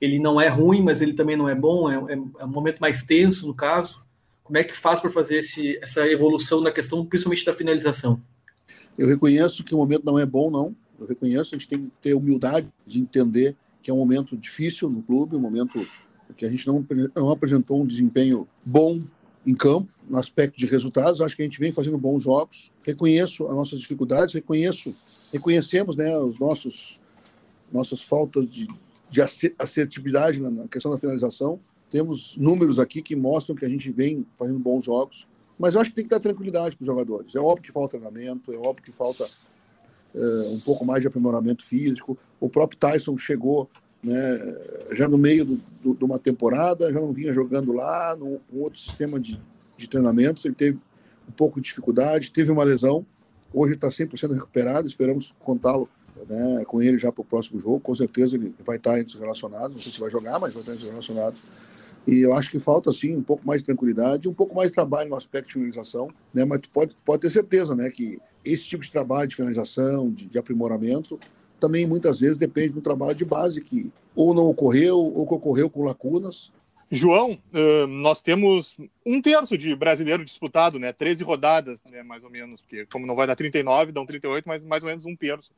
ele 0.00 0.20
não 0.20 0.40
é 0.40 0.46
ruim, 0.46 0.80
mas 0.80 1.02
ele 1.02 1.12
também 1.12 1.36
não 1.36 1.48
é 1.48 1.56
bom, 1.56 1.90
é, 1.90 1.96
é, 2.12 2.14
é 2.14 2.44
um 2.44 2.48
momento 2.48 2.78
mais 2.78 3.02
tenso 3.02 3.48
no 3.48 3.54
caso. 3.54 4.06
Como 4.44 4.56
é 4.56 4.64
que 4.64 4.74
faz 4.74 5.00
para 5.00 5.10
fazer 5.10 5.38
esse, 5.38 5.76
essa 5.82 6.06
evolução 6.08 6.60
na 6.60 6.70
questão, 6.70 7.04
principalmente 7.04 7.44
da 7.44 7.52
finalização? 7.52 8.22
Eu 8.96 9.08
reconheço 9.08 9.64
que 9.64 9.74
o 9.74 9.78
momento 9.78 10.04
não 10.04 10.18
é 10.18 10.24
bom, 10.24 10.50
não. 10.50 10.74
Eu 10.98 11.06
reconheço, 11.06 11.54
a 11.54 11.58
gente 11.58 11.68
tem 11.68 11.84
que 11.84 11.90
ter 12.00 12.14
humildade 12.14 12.68
de 12.86 13.00
entender 13.00 13.56
que 13.82 13.90
é 13.90 13.94
um 13.94 13.98
momento 13.98 14.36
difícil 14.36 14.90
no 14.90 15.02
clube, 15.02 15.36
um 15.36 15.40
momento 15.40 15.86
que 16.36 16.44
a 16.44 16.50
gente 16.50 16.66
não, 16.66 16.84
não 17.14 17.30
apresentou 17.30 17.80
um 17.82 17.86
desempenho 17.86 18.46
bom 18.66 18.98
em 19.46 19.54
campo, 19.54 19.88
no 20.08 20.18
aspecto 20.18 20.58
de 20.58 20.66
resultados. 20.66 21.20
Acho 21.20 21.34
que 21.34 21.42
a 21.42 21.44
gente 21.44 21.58
vem 21.58 21.72
fazendo 21.72 21.96
bons 21.96 22.22
jogos. 22.22 22.72
Reconheço 22.82 23.46
as 23.46 23.54
nossas 23.54 23.80
dificuldades, 23.80 24.34
reconheço, 24.34 24.94
reconhecemos 25.32 25.96
né, 25.96 26.16
os 26.18 26.38
nossos 26.38 27.00
nossas 27.72 28.02
faltas 28.02 28.48
de, 28.48 28.66
de 29.10 29.20
assertividade 29.58 30.40
na 30.40 30.66
questão 30.68 30.90
da 30.90 30.98
finalização. 30.98 31.60
Temos 31.90 32.36
números 32.36 32.78
aqui 32.78 33.00
que 33.00 33.16
mostram 33.16 33.56
que 33.56 33.64
a 33.64 33.68
gente 33.68 33.90
vem 33.90 34.26
fazendo 34.38 34.58
bons 34.58 34.84
jogos, 34.84 35.26
mas 35.58 35.74
eu 35.74 35.80
acho 35.80 35.90
que 35.90 35.96
tem 35.96 36.04
que 36.04 36.10
dar 36.10 36.20
tranquilidade 36.20 36.76
para 36.76 36.82
os 36.82 36.86
jogadores. 36.86 37.34
É 37.34 37.40
óbvio 37.40 37.62
que 37.62 37.72
falta 37.72 37.98
treinamento, 37.98 38.52
é 38.52 38.56
óbvio 38.56 38.82
que 38.82 38.92
falta 38.92 39.28
é, 40.18 40.48
um 40.48 40.58
pouco 40.60 40.84
mais 40.84 41.00
de 41.00 41.06
aprimoramento 41.06 41.64
físico. 41.64 42.18
O 42.40 42.48
próprio 42.48 42.78
Tyson 42.78 43.16
chegou 43.16 43.70
né, 44.02 44.56
já 44.92 45.08
no 45.08 45.16
meio 45.16 45.44
de 45.44 45.60
do, 45.82 45.94
do, 45.94 46.06
uma 46.06 46.18
temporada, 46.18 46.92
já 46.92 47.00
não 47.00 47.12
vinha 47.12 47.32
jogando 47.32 47.72
lá, 47.72 48.16
num 48.16 48.38
outro 48.52 48.78
sistema 48.78 49.18
de, 49.18 49.40
de 49.76 49.88
treinamentos. 49.88 50.44
Ele 50.44 50.54
teve 50.54 50.78
um 51.28 51.32
pouco 51.32 51.60
de 51.60 51.68
dificuldade, 51.68 52.32
teve 52.32 52.50
uma 52.50 52.64
lesão. 52.64 53.06
Hoje 53.52 53.74
está 53.74 53.88
100% 53.88 54.34
recuperado, 54.34 54.86
esperamos 54.86 55.34
contá-lo 55.38 55.88
né, 56.28 56.64
com 56.66 56.82
ele 56.82 56.98
já 56.98 57.12
para 57.12 57.22
o 57.22 57.24
próximo 57.24 57.58
jogo. 57.58 57.80
Com 57.80 57.94
certeza 57.94 58.36
ele 58.36 58.54
vai 58.64 58.76
estar 58.76 58.98
entre 58.98 59.14
os 59.14 59.20
relacionados. 59.20 59.76
Não 59.76 59.82
sei 59.82 59.92
se 59.92 60.00
vai 60.00 60.10
jogar, 60.10 60.38
mas 60.38 60.52
vai 60.52 60.62
estar 60.62 60.72
entre 60.72 60.84
os 60.84 60.90
relacionados. 60.90 61.40
E 62.06 62.20
eu 62.20 62.32
acho 62.32 62.50
que 62.50 62.58
falta, 62.58 62.88
assim, 62.90 63.14
um 63.14 63.22
pouco 63.22 63.46
mais 63.46 63.60
de 63.60 63.66
tranquilidade, 63.66 64.28
um 64.28 64.34
pouco 64.34 64.54
mais 64.54 64.68
de 64.68 64.74
trabalho 64.74 65.10
no 65.10 65.16
aspecto 65.16 65.48
de 65.48 65.52
finalização, 65.54 66.08
né? 66.32 66.44
Mas 66.44 66.60
tu 66.60 66.70
pode, 66.70 66.96
pode 67.04 67.20
ter 67.20 67.30
certeza, 67.30 67.74
né, 67.74 67.90
que 67.90 68.18
esse 68.44 68.64
tipo 68.64 68.82
de 68.82 68.90
trabalho 68.90 69.28
de 69.28 69.36
finalização, 69.36 70.10
de, 70.10 70.28
de 70.28 70.38
aprimoramento, 70.38 71.18
também 71.58 71.86
muitas 71.86 72.20
vezes 72.20 72.38
depende 72.38 72.72
do 72.72 72.80
trabalho 72.80 73.14
de 73.14 73.24
base 73.24 73.60
que 73.60 73.90
ou 74.14 74.34
não 74.34 74.46
ocorreu, 74.48 74.98
ou 74.98 75.26
que 75.26 75.34
ocorreu 75.34 75.70
com 75.70 75.84
lacunas, 75.84 76.50
João, 76.90 77.38
nós 77.86 78.22
temos 78.22 78.74
um 79.04 79.20
terço 79.20 79.58
de 79.58 79.76
brasileiro 79.76 80.24
disputado, 80.24 80.78
né? 80.78 80.90
13 80.90 81.22
rodadas, 81.22 81.84
né? 81.84 82.02
mais 82.02 82.24
ou 82.24 82.30
menos, 82.30 82.62
porque 82.62 82.86
como 82.86 83.06
não 83.06 83.14
vai 83.14 83.26
dar 83.26 83.36
39, 83.36 83.92
dão 83.92 84.06
38, 84.06 84.48
mas 84.48 84.64
mais 84.64 84.82
ou 84.82 84.88
menos 84.88 85.04
um 85.04 85.14
terço. 85.14 85.52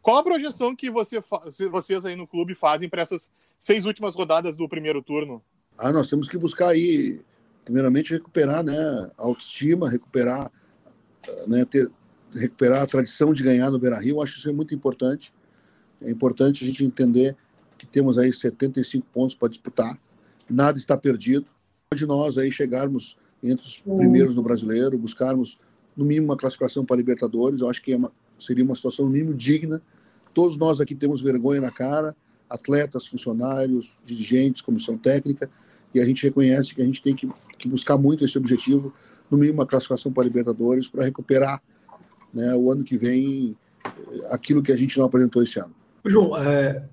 Qual 0.00 0.16
a 0.16 0.22
projeção 0.22 0.74
que 0.76 0.88
você 0.88 1.20
vocês 1.68 2.06
aí 2.06 2.14
no 2.14 2.28
clube 2.28 2.54
fazem 2.54 2.88
para 2.88 3.02
essas 3.02 3.30
seis 3.58 3.84
últimas 3.84 4.14
rodadas 4.14 4.56
do 4.56 4.68
primeiro 4.68 5.02
turno? 5.02 5.42
Ah, 5.76 5.92
nós 5.92 6.08
temos 6.08 6.28
que 6.28 6.38
buscar 6.38 6.68
aí, 6.68 7.20
primeiramente, 7.64 8.12
recuperar 8.12 8.62
né, 8.62 8.76
a 9.18 9.22
autoestima, 9.24 9.90
recuperar, 9.90 10.50
né, 11.46 11.64
ter, 11.64 11.90
recuperar 12.32 12.82
a 12.82 12.86
tradição 12.86 13.32
de 13.32 13.42
ganhar 13.42 13.70
no 13.70 13.78
Beira 13.78 13.98
Rio. 13.98 14.22
Acho 14.22 14.38
isso 14.38 14.48
é 14.48 14.52
muito 14.52 14.74
importante. 14.74 15.32
É 16.00 16.10
importante 16.10 16.64
a 16.64 16.66
gente 16.66 16.84
entender 16.84 17.36
que 17.78 17.86
temos 17.86 18.18
aí 18.18 18.32
75 18.32 19.06
pontos 19.12 19.34
para 19.34 19.48
disputar 19.48 19.98
nada 20.48 20.78
está 20.78 20.96
perdido. 20.96 21.46
De 21.94 22.06
nós 22.06 22.36
aí 22.36 22.50
chegarmos 22.50 23.16
entre 23.42 23.64
os 23.64 23.78
primeiros 23.78 24.34
no 24.34 24.42
brasileiro, 24.42 24.98
buscarmos 24.98 25.58
no 25.96 26.04
mínimo 26.04 26.26
uma 26.26 26.36
classificação 26.36 26.84
para 26.84 26.96
Libertadores. 26.96 27.60
Eu 27.60 27.70
acho 27.70 27.80
que 27.82 27.92
é 27.92 27.96
uma, 27.96 28.12
seria 28.38 28.64
uma 28.64 28.74
situação 28.74 29.04
no 29.04 29.10
mínimo 29.10 29.32
digna. 29.32 29.80
Todos 30.34 30.56
nós 30.56 30.80
aqui 30.80 30.94
temos 30.94 31.22
vergonha 31.22 31.60
na 31.60 31.70
cara, 31.70 32.14
atletas, 32.50 33.06
funcionários, 33.06 33.96
dirigentes, 34.04 34.62
comissão 34.62 34.98
técnica, 34.98 35.48
e 35.94 36.00
a 36.00 36.04
gente 36.04 36.22
reconhece 36.24 36.74
que 36.74 36.82
a 36.82 36.84
gente 36.84 37.00
tem 37.00 37.14
que, 37.14 37.28
que 37.56 37.68
buscar 37.68 37.96
muito 37.96 38.24
esse 38.24 38.36
objetivo, 38.36 38.92
no 39.30 39.38
mínimo 39.38 39.60
uma 39.60 39.66
classificação 39.66 40.12
para 40.12 40.22
a 40.22 40.26
Libertadores, 40.26 40.88
para 40.88 41.04
recuperar 41.04 41.62
né, 42.32 42.54
o 42.54 42.70
ano 42.70 42.84
que 42.84 42.96
vem 42.96 43.56
eh, 43.84 43.90
aquilo 44.30 44.62
que 44.62 44.72
a 44.72 44.76
gente 44.76 44.98
não 44.98 45.06
apresentou 45.06 45.42
esse 45.42 45.58
ano. 45.58 45.74
João, 46.04 46.36
é, 46.36 46.84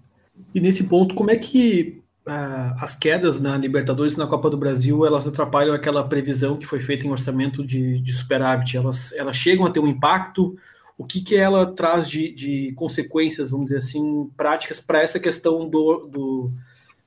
e 0.53 0.59
nesse 0.59 0.85
ponto, 0.85 1.13
como 1.13 1.31
é 1.31 1.35
que 1.35 2.01
uh, 2.27 2.73
as 2.79 2.95
quedas 2.95 3.39
na 3.39 3.57
Libertadores 3.57 4.13
e 4.13 4.17
na 4.17 4.27
Copa 4.27 4.49
do 4.49 4.57
Brasil 4.57 5.05
elas 5.05 5.27
atrapalham 5.27 5.73
aquela 5.73 6.07
previsão 6.07 6.57
que 6.57 6.65
foi 6.65 6.79
feita 6.79 7.05
em 7.05 7.11
orçamento 7.11 7.65
de, 7.65 7.99
de 7.99 8.13
superávit? 8.13 8.77
Elas, 8.77 9.11
elas 9.13 9.35
chegam 9.35 9.65
a 9.65 9.71
ter 9.71 9.79
um 9.79 9.87
impacto? 9.87 10.55
O 10.97 11.05
que, 11.05 11.21
que 11.21 11.35
ela 11.35 11.65
traz 11.65 12.09
de, 12.09 12.31
de 12.33 12.73
consequências, 12.75 13.51
vamos 13.51 13.65
dizer 13.65 13.79
assim, 13.79 14.29
práticas 14.37 14.79
para 14.79 15.01
essa 15.01 15.19
questão 15.19 15.67
do, 15.67 16.07
do, 16.07 16.51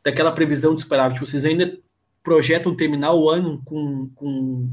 daquela 0.02 0.33
previsão 0.33 0.75
de 0.75 0.80
superávit? 0.80 1.21
Vocês 1.21 1.45
ainda 1.45 1.78
projetam 2.23 2.75
terminar 2.75 3.12
o 3.14 3.30
ano 3.30 3.62
com, 3.64 4.11
com 4.14 4.68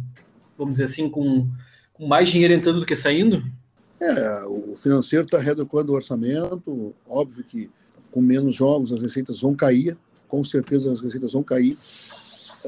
vamos 0.58 0.74
dizer 0.74 0.86
assim, 0.86 1.10
com, 1.10 1.48
com 1.94 2.08
mais 2.08 2.30
dinheiro 2.30 2.54
entrando 2.54 2.80
do 2.80 2.86
que 2.86 2.96
saindo? 2.96 3.44
É, 4.00 4.46
o 4.46 4.76
financeiro 4.76 5.26
está 5.26 5.38
readequando 5.38 5.92
o 5.92 5.96
orçamento, 5.96 6.94
óbvio 7.08 7.44
que 7.44 7.70
com 8.12 8.22
menos 8.22 8.56
jogos 8.56 8.92
as 8.92 9.02
receitas 9.02 9.42
vão 9.42 9.56
cair, 9.56 9.98
com 10.28 10.44
certeza 10.44 10.92
as 10.92 11.02
receitas 11.02 11.34
vão 11.34 11.44
cair. 11.44 11.78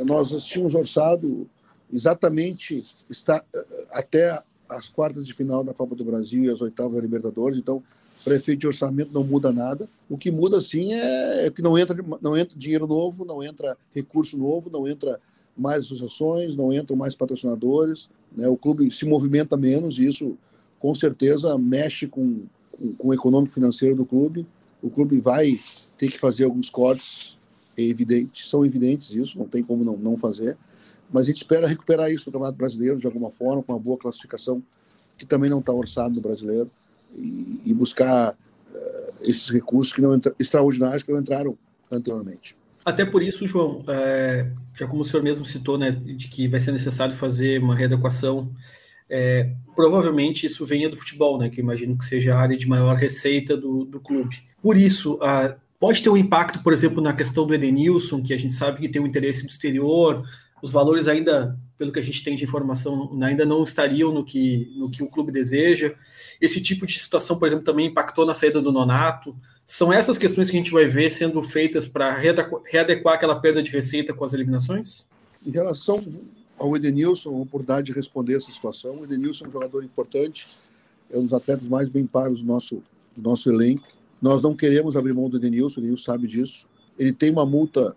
Nós 0.06 0.30
tínhamos 0.46 0.76
orçado 0.76 1.48
exatamente 1.92 2.84
está, 3.10 3.44
até 3.92 4.40
as 4.68 4.90
quartas 4.90 5.26
de 5.26 5.34
final 5.34 5.64
da 5.64 5.74
Copa 5.74 5.96
do 5.96 6.04
Brasil 6.04 6.44
e 6.44 6.50
as 6.50 6.62
oitavas 6.62 6.94
da 6.94 7.02
Libertadores, 7.02 7.58
então 7.58 7.84
para 8.24 8.36
efeito 8.36 8.62
de 8.62 8.68
orçamento 8.68 9.14
não 9.14 9.24
muda 9.24 9.52
nada. 9.52 9.88
O 10.10 10.18
que 10.18 10.32
muda 10.32 10.60
sim 10.62 10.94
é, 10.94 11.48
é 11.48 11.52
que 11.52 11.62
não 11.62 11.78
entra, 11.78 11.96
não 12.22 12.38
entra 12.38 12.58
dinheiro 12.58 12.88
novo, 12.88 13.26
não 13.26 13.44
entra 13.44 13.78
recurso 13.94 14.38
novo, 14.38 14.70
não 14.70 14.88
entra 14.88 15.20
mais 15.58 15.86
associações, 15.86 16.56
não 16.56 16.74
entram 16.74 16.98
mais 16.98 17.16
patrocinadores, 17.16 18.10
né? 18.36 18.48
o 18.48 18.58
clube 18.58 18.92
se 18.92 19.06
movimenta 19.06 19.56
menos 19.56 19.98
e 19.98 20.06
isso 20.06 20.38
com 20.80 20.94
certeza 20.94 21.58
mexe 21.58 22.08
com, 22.08 22.44
com, 22.72 22.94
com 22.94 23.08
o 23.10 23.14
econômico 23.14 23.54
financeiro 23.54 23.96
do 23.96 24.06
clube. 24.06 24.46
O 24.82 24.90
clube 24.90 25.20
vai 25.20 25.58
ter 25.98 26.10
que 26.10 26.20
fazer 26.20 26.44
alguns 26.44 26.70
cortes 26.70 27.38
é 27.78 27.84
evidente, 27.84 28.48
são 28.48 28.66
evidentes 28.66 29.12
isso, 29.12 29.38
não 29.38 29.48
tem 29.48 29.62
como 29.62 29.84
não, 29.84 29.98
não 29.98 30.16
fazer, 30.16 30.58
mas 31.12 31.24
a 31.24 31.28
gente 31.28 31.38
espera 31.38 31.68
recuperar 31.68 32.12
isso 32.12 32.24
no 32.28 32.32
Campeonato 32.32 32.58
Brasileiro 32.58 32.98
de 32.98 33.06
alguma 33.06 33.30
forma, 33.30 33.62
com 33.62 33.74
uma 33.74 33.80
boa 33.80 33.98
classificação, 33.98 34.64
que 35.18 35.26
também 35.26 35.50
não 35.50 35.60
está 35.60 35.74
orçado 35.74 36.16
no 36.16 36.22
brasileiro, 36.22 36.70
e, 37.14 37.62
e 37.66 37.74
buscar 37.74 38.34
uh, 38.34 39.22
esses 39.22 39.50
recursos 39.50 39.94
que 39.94 40.02
não 40.02 40.20
extraordinários 40.40 41.04
que 41.04 41.12
não 41.12 41.20
entraram 41.20 41.58
anteriormente. 41.92 42.58
Até 42.86 43.04
por 43.04 43.24
isso, 43.24 43.48
João, 43.48 43.84
é, 43.88 44.52
já 44.74 44.88
como 44.88 45.02
o 45.02 45.04
senhor 45.04 45.24
mesmo 45.24 45.46
citou, 45.46 45.78
né, 45.78 45.92
de 45.92 46.28
que 46.28 46.48
vai 46.48 46.60
ser 46.60 46.72
necessário 46.72 47.16
fazer 47.16 47.60
uma 47.60 47.76
readequação, 47.76 48.54
é, 49.10 49.52
provavelmente 49.76 50.46
isso 50.46 50.64
venha 50.66 50.88
do 50.88 50.96
futebol, 50.96 51.40
né, 51.40 51.50
que 51.50 51.60
imagino 51.60 51.98
que 51.98 52.06
seja 52.06 52.36
a 52.36 52.40
área 52.40 52.56
de 52.56 52.68
maior 52.68 52.96
receita 52.96 53.58
do, 53.58 53.86
do 53.86 54.00
clube. 54.00 54.38
Por 54.62 54.78
isso, 54.78 55.18
a, 55.22 55.56
Pode 55.80 56.02
ter 56.02 56.10
um 56.10 56.18
impacto, 56.18 56.64
por 56.64 56.72
exemplo, 56.72 57.02
na 57.02 57.14
questão 57.14 57.46
do 57.46 57.54
Edenilson, 57.54 58.24
que 58.24 58.34
a 58.34 58.38
gente 58.38 58.54
sabe 58.54 58.82
que 58.82 58.90
tem 58.90 59.02
um 59.02 59.08
interesse 59.08 59.44
do 59.44 59.50
exterior, 59.50 60.24
os 60.62 60.72
valores 60.72 61.08
ainda, 61.08 61.60
pelo 61.78 61.92
que 61.92 62.00
a 62.00 62.04
gente 62.04 62.24
tem 62.24 62.36
de 62.36 62.44
informação, 62.44 63.18
ainda 63.22 63.46
não 63.46 63.64
estariam 63.64 64.14
no 64.14 64.24
que, 64.24 64.72
no 64.76 64.90
que 64.90 65.04
o 65.04 65.08
clube 65.08 65.32
deseja. 65.32 65.94
Esse 66.40 66.62
tipo 66.62 66.86
de 66.86 66.98
situação, 66.98 67.38
por 67.38 67.48
exemplo, 67.48 67.66
também 67.66 67.88
impactou 67.88 68.26
na 68.26 68.34
saída 68.34 68.62
do 68.62 68.72
Nonato. 68.72 69.36
São 69.66 69.92
essas 69.92 70.18
questões 70.18 70.50
que 70.50 70.56
a 70.56 70.60
gente 70.60 70.72
vai 70.72 70.86
ver 70.86 71.10
sendo 71.10 71.42
feitas 71.44 71.88
para 71.88 72.14
readequar 72.14 73.16
aquela 73.16 73.36
perda 73.36 73.62
de 73.62 73.72
receita 73.72 74.14
com 74.14 74.24
as 74.24 74.34
eliminações? 74.34 75.08
Em 75.46 75.52
relação 75.52 76.04
ao 76.58 76.76
Edenilson, 76.76 77.30
a 77.30 77.42
oportunidade 77.42 77.88
de 77.88 77.94
responder 77.94 78.36
essa 78.36 78.52
situação. 78.52 79.00
O 79.00 79.04
Edenilson 79.04 79.46
é 79.46 79.48
um 79.48 79.52
jogador 79.52 79.84
importante, 79.84 80.48
é 81.12 81.18
um 81.18 81.24
dos 81.24 81.34
atletas 81.34 81.68
mais 81.68 81.90
bem 81.90 82.06
pagos 82.06 82.42
do 82.42 82.48
nosso, 82.48 82.82
do 83.16 83.30
nosso 83.30 83.52
elenco 83.52 83.96
nós 84.22 84.42
não 84.42 84.56
queremos 84.56 84.96
abrir 84.96 85.14
mão 85.14 85.30
do 85.30 85.40
Denilson, 85.40 85.80
o 85.80 85.84
Denilson 85.84 86.04
sabe 86.04 86.28
disso. 86.28 86.68
Ele 86.98 87.12
tem 87.12 87.30
uma 87.32 87.46
multa 87.46 87.96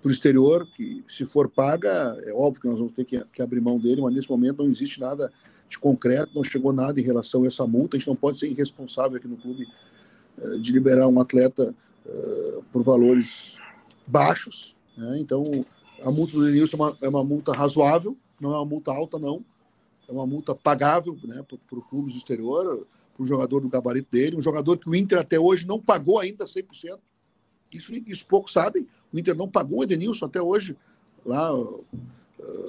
para 0.00 0.08
o 0.08 0.10
exterior, 0.10 0.66
que 0.74 1.04
se 1.08 1.24
for 1.24 1.48
paga, 1.48 2.16
é 2.24 2.32
óbvio 2.32 2.62
que 2.62 2.68
nós 2.68 2.78
vamos 2.78 2.92
ter 2.92 3.04
que, 3.04 3.24
que 3.32 3.40
abrir 3.40 3.60
mão 3.60 3.78
dele, 3.78 4.00
mas 4.00 4.14
nesse 4.14 4.28
momento 4.28 4.62
não 4.62 4.70
existe 4.70 4.98
nada 4.98 5.32
de 5.68 5.78
concreto, 5.78 6.34
não 6.34 6.42
chegou 6.42 6.72
nada 6.72 6.98
em 6.98 7.02
relação 7.02 7.44
a 7.44 7.46
essa 7.46 7.64
multa. 7.66 7.96
A 7.96 7.98
gente 7.98 8.08
não 8.08 8.16
pode 8.16 8.38
ser 8.40 8.48
irresponsável 8.48 9.16
aqui 9.16 9.28
no 9.28 9.36
clube 9.36 9.68
eh, 10.38 10.58
de 10.58 10.72
liberar 10.72 11.06
um 11.06 11.20
atleta 11.20 11.72
uh, 12.04 12.64
por 12.72 12.82
valores 12.82 13.56
baixos. 14.08 14.74
Né? 14.96 15.18
Então, 15.20 15.64
a 16.02 16.10
multa 16.10 16.32
do 16.32 16.44
Denilson 16.44 16.76
é 16.76 16.80
uma, 16.80 16.96
é 17.02 17.08
uma, 17.08 17.24
multa 17.24 17.52
razoável, 17.52 18.16
não 18.40 18.52
é 18.52 18.56
uma 18.56 18.64
multa 18.64 18.90
alta, 18.90 19.16
não. 19.16 19.44
É 20.08 20.12
uma 20.12 20.26
multa 20.26 20.56
pagável 20.56 21.16
né, 21.22 21.44
para 21.46 21.78
o 21.78 21.82
clube 21.82 22.10
do 22.10 22.16
exterior 22.16 22.84
um 23.20 23.26
jogador 23.26 23.60
do 23.60 23.68
gabarito 23.68 24.08
dele, 24.10 24.36
um 24.36 24.40
jogador 24.42 24.78
que 24.78 24.88
o 24.88 24.94
Inter 24.94 25.18
até 25.18 25.38
hoje 25.38 25.66
não 25.66 25.78
pagou 25.78 26.18
ainda 26.18 26.46
100%. 26.46 26.98
Isso, 27.72 27.94
isso 28.06 28.26
poucos 28.26 28.52
sabem. 28.52 28.86
O 29.12 29.18
Inter 29.18 29.34
não 29.34 29.48
pagou 29.48 29.80
o 29.80 29.84
Edenilson 29.84 30.26
até 30.26 30.40
hoje, 30.40 30.76
lá 31.24 31.54
uh, 31.54 31.84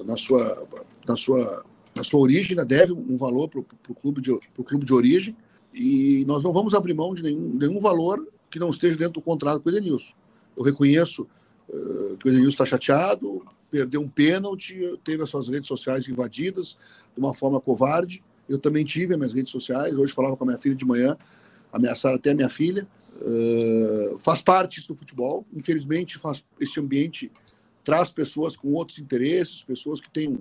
na, 0.06 0.16
sua, 0.16 0.68
na, 1.08 1.16
sua, 1.16 1.66
na 1.96 2.04
sua 2.04 2.20
origem, 2.20 2.56
né? 2.56 2.66
deve 2.66 2.94
um 2.94 3.18
valor 3.18 3.48
para 3.48 3.60
o 3.60 3.96
clube, 3.96 4.22
de, 4.22 4.38
clube 4.64 4.86
de 4.86 4.94
origem. 4.94 5.36
E 5.74 6.26
nós 6.26 6.44
não 6.44 6.52
vamos 6.52 6.74
abrir 6.74 6.94
mão 6.94 7.14
de 7.16 7.24
nenhum, 7.24 7.54
nenhum 7.56 7.80
valor 7.80 8.28
que 8.50 8.60
não 8.60 8.70
esteja 8.70 8.98
dentro 8.98 9.14
do 9.14 9.22
contrato 9.22 9.62
com 9.62 9.70
o 9.70 9.72
Edenilson. 9.72 10.14
Eu 10.58 10.64
reconheço 10.64 11.28
uh, 11.70 12.18
que 12.18 12.28
o 12.28 12.30
Edenilson 12.30 12.50
está 12.50 12.66
chateado, 12.66 13.46
perdeu 13.70 14.02
um 14.02 14.10
pênalti, 14.10 15.00
teve 15.04 15.24
as 15.24 15.30
suas 15.30 15.48
redes 15.48 15.68
sociais 15.68 16.08
invadidas 16.10 16.78
de 17.16 17.20
uma 17.20 17.34
forma 17.34 17.62
covarde 17.62 18.22
eu 18.52 18.60
também 18.60 18.84
tive 18.84 19.14
as 19.14 19.18
minhas 19.18 19.34
redes 19.34 19.52
sociais. 19.52 19.98
Hoje 19.98 20.12
falava 20.12 20.36
com 20.36 20.44
a 20.44 20.48
minha 20.48 20.60
filha 20.60 20.76
de 20.76 20.86
manhã, 20.86 21.18
ameaçaram 21.72 22.18
até 22.18 22.32
a 22.32 22.36
minha 22.36 22.50
filha. 22.50 22.86
Uh, 23.22 24.18
faz 24.18 24.42
parte 24.42 24.86
do 24.88 24.96
futebol. 24.96 25.46
Infelizmente, 25.54 26.18
faz, 26.18 26.44
esse 26.60 26.80
ambiente 26.80 27.32
traz 27.84 28.10
pessoas 28.10 28.56
com 28.56 28.74
outros 28.74 29.00
interesses, 29.00 29.64
pessoas 29.64 30.02
que 30.02 30.10
têm 30.10 30.40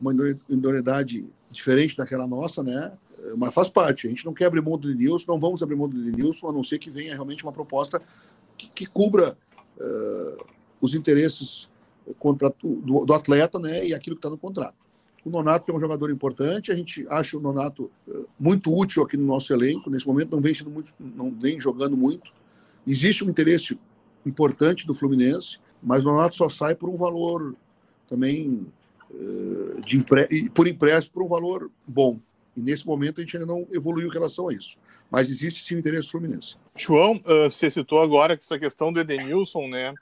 uma 0.00 0.12
idoneidade 0.48 1.24
diferente 1.50 1.96
daquela 1.96 2.26
nossa, 2.26 2.62
né? 2.62 2.92
Eh, 3.18 3.34
mas 3.36 3.54
faz 3.54 3.68
parte. 3.68 4.06
A 4.06 4.10
gente 4.10 4.24
não 4.24 4.34
quer 4.34 4.46
abrir 4.46 4.60
mão 4.60 4.76
do 4.76 4.88
Denilson, 4.88 5.32
não 5.32 5.38
vamos 5.38 5.62
abrir 5.62 5.76
mão 5.76 5.88
do 5.88 6.02
Denilson, 6.02 6.48
a 6.48 6.52
não 6.52 6.64
ser 6.64 6.78
que 6.78 6.90
venha 6.90 7.12
realmente 7.12 7.44
uma 7.44 7.52
proposta 7.52 8.02
que, 8.56 8.68
que 8.68 8.86
cubra 8.86 9.36
uh, 9.78 10.44
os 10.80 10.94
interesses 10.94 11.68
do, 12.04 13.04
do, 13.04 13.14
atleta 13.14 13.58
né, 13.58 13.86
e 13.86 13.94
aquilo 13.94 14.16
que 14.16 14.20
está 14.20 14.30
no 14.30 14.38
contrato. 14.38 14.74
O 15.24 15.30
Nonato 15.30 15.70
é 15.70 15.74
um 15.74 15.80
jogador 15.80 16.10
importante, 16.10 16.72
a 16.72 16.74
gente 16.74 17.06
acha 17.08 17.36
o 17.36 17.40
Nonato 17.40 17.90
eh, 18.08 18.12
muito 18.38 18.76
útil 18.76 19.04
aqui 19.04 19.16
no 19.16 19.24
nosso 19.24 19.52
elenco. 19.52 19.88
Nesse 19.88 20.06
momento 20.06 20.32
não 20.32 20.40
vem 20.40 20.52
sendo 20.52 20.70
muito, 20.70 20.92
não 20.98 21.30
vem 21.30 21.60
jogando 21.60 21.96
muito. 21.96 22.32
Existe 22.86 23.24
um 23.24 23.30
interesse 23.30 23.78
importante 24.26 24.84
do 24.84 24.94
Fluminense, 24.94 25.58
mas 25.80 26.04
o 26.04 26.10
Nonato 26.10 26.36
só 26.36 26.48
sai 26.48 26.74
por 26.74 26.88
um 26.88 26.96
valor 26.96 27.54
também 28.08 28.66
eh, 29.14 29.80
de 29.86 30.04
por 30.52 30.66
empréstimo 30.66 31.14
por 31.14 31.22
um 31.22 31.28
valor 31.28 31.70
bom. 31.86 32.18
E 32.56 32.60
nesse 32.60 32.84
momento 32.84 33.20
a 33.20 33.24
gente 33.24 33.36
ainda 33.36 33.46
não 33.46 33.66
evoluiu 33.70 34.08
em 34.08 34.12
relação 34.12 34.48
a 34.48 34.52
isso. 34.52 34.76
Mas 35.08 35.30
existe 35.30 35.62
sim 35.62 35.76
o 35.76 35.78
interesse 35.78 36.08
do 36.08 36.10
Fluminense. 36.10 36.56
João, 36.76 37.18
você 37.44 37.70
citou 37.70 38.00
agora 38.00 38.34
essa 38.34 38.58
questão 38.58 38.92
do 38.92 39.00
Edenilson, 39.00 39.68
né? 39.68 39.94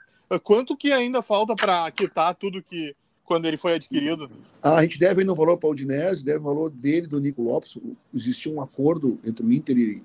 Quanto 0.43 0.77
que 0.77 0.93
ainda 0.93 1.23
falta 1.23 1.55
para 1.55 1.91
quitar 1.93 2.35
tudo 2.35 2.62
que 2.62 2.95
quando 3.30 3.46
ele 3.46 3.56
foi 3.56 3.75
adquirido? 3.75 4.28
Ah, 4.60 4.78
a 4.78 4.82
gente 4.82 4.99
deve 4.99 5.20
ainda 5.20 5.32
um 5.32 5.37
valor 5.37 5.56
para 5.56 5.68
o 5.68 5.70
Udinese, 5.70 6.25
deve 6.25 6.40
o 6.40 6.42
valor 6.42 6.68
dele, 6.68 7.06
do 7.06 7.20
Nico 7.20 7.40
Lopes. 7.40 7.78
Existia 8.12 8.52
um 8.52 8.60
acordo 8.60 9.20
entre 9.25 9.46
o 9.46 9.52
Inter 9.52 9.78
e, 9.78 10.02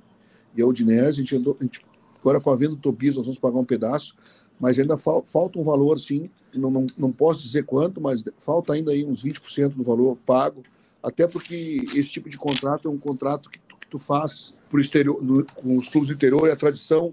e 0.55 0.61
a 0.61 0.65
Udinese. 0.67 1.07
A 1.07 1.11
gente, 1.23 1.35
andou, 1.35 1.57
a 1.59 1.63
gente, 1.63 1.83
agora, 2.19 2.39
com 2.39 2.51
a 2.51 2.55
venda 2.55 2.75
do 2.75 2.77
Tobias, 2.77 3.15
nós 3.15 3.25
vamos 3.25 3.39
pagar 3.39 3.57
um 3.57 3.65
pedaço, 3.65 4.15
mas 4.59 4.77
ainda 4.77 4.95
fal, 4.95 5.25
falta 5.25 5.57
um 5.57 5.63
valor, 5.63 5.97
sim. 5.97 6.29
Não, 6.53 6.69
não, 6.69 6.85
não 6.95 7.11
posso 7.11 7.41
dizer 7.41 7.65
quanto, 7.65 7.99
mas 7.99 8.23
falta 8.37 8.73
ainda 8.73 8.91
aí 8.91 9.03
uns 9.03 9.23
20% 9.23 9.69
do 9.69 9.83
valor 9.83 10.15
pago, 10.23 10.61
até 11.01 11.25
porque 11.25 11.83
esse 11.95 12.09
tipo 12.09 12.29
de 12.29 12.37
contrato 12.37 12.87
é 12.87 12.91
um 12.91 12.99
contrato 12.99 13.49
que 13.49 13.57
tu, 13.57 13.75
que 13.75 13.87
tu 13.87 13.97
faz 13.97 14.53
pro 14.69 14.79
exterior, 14.79 15.19
no, 15.19 15.43
com 15.43 15.75
os 15.75 15.89
clubes 15.89 16.09
do 16.09 16.13
interior, 16.13 16.47
e 16.47 16.51
a 16.51 16.55
tradição 16.55 17.09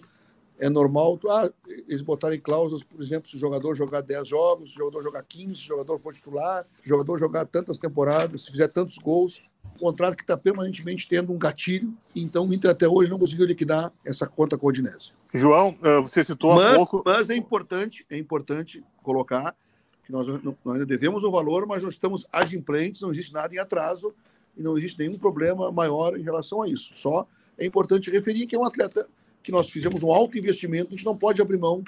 é 0.62 0.70
normal 0.70 1.18
ah, 1.28 1.50
eles 1.88 2.02
botarem 2.02 2.38
cláusulas, 2.38 2.84
por 2.84 3.02
exemplo, 3.02 3.28
se 3.28 3.34
o 3.34 3.38
jogador 3.38 3.74
jogar 3.74 4.00
10 4.00 4.28
jogos, 4.28 4.70
se 4.70 4.76
o 4.76 4.78
jogador 4.78 5.02
jogar 5.02 5.24
15, 5.24 5.56
se 5.56 5.64
o 5.64 5.66
jogador 5.66 5.98
for 5.98 6.14
titular, 6.14 6.64
se 6.80 6.86
o 6.86 6.88
jogador 6.88 7.18
jogar 7.18 7.46
tantas 7.46 7.78
temporadas, 7.78 8.44
se 8.44 8.50
fizer 8.50 8.68
tantos 8.68 8.96
gols. 8.98 9.42
Um 9.74 9.78
contrato 9.80 10.16
que 10.16 10.22
está 10.22 10.36
permanentemente 10.36 11.08
tendo 11.08 11.32
um 11.32 11.38
gatilho, 11.38 11.92
então 12.14 12.46
o 12.46 12.54
Inter 12.54 12.70
até 12.70 12.86
hoje 12.86 13.10
não 13.10 13.18
conseguiu 13.18 13.44
liquidar 13.44 13.92
essa 14.04 14.26
conta 14.26 14.56
com 14.56 14.66
o 14.66 14.68
Odinese. 14.68 15.12
João, 15.34 15.74
eh, 15.82 16.00
você 16.00 16.22
citou 16.22 16.54
mas, 16.54 16.72
há 16.72 16.76
pouco. 16.76 17.02
Mas 17.04 17.30
é 17.30 17.34
importante, 17.34 18.06
é 18.08 18.16
importante 18.16 18.84
colocar 19.02 19.56
que 20.04 20.12
nós, 20.12 20.28
nós 20.28 20.56
ainda 20.66 20.86
devemos 20.86 21.24
o 21.24 21.30
valor, 21.30 21.66
mas 21.66 21.82
nós 21.82 21.94
estamos 21.94 22.24
adimplentes, 22.30 23.00
não 23.00 23.10
existe 23.10 23.32
nada 23.32 23.52
em 23.52 23.58
atraso 23.58 24.14
e 24.56 24.62
não 24.62 24.78
existe 24.78 24.98
nenhum 24.98 25.18
problema 25.18 25.72
maior 25.72 26.16
em 26.16 26.22
relação 26.22 26.62
a 26.62 26.68
isso. 26.68 26.94
Só 26.94 27.26
é 27.58 27.66
importante 27.66 28.10
referir 28.10 28.46
que 28.46 28.54
é 28.54 28.58
um 28.58 28.64
atleta 28.64 29.08
que 29.42 29.52
nós 29.52 29.70
fizemos 29.70 30.02
um 30.02 30.12
alto 30.12 30.38
investimento, 30.38 30.88
a 30.88 30.90
gente 30.90 31.04
não 31.04 31.16
pode 31.16 31.40
abrir 31.42 31.58
mão 31.58 31.82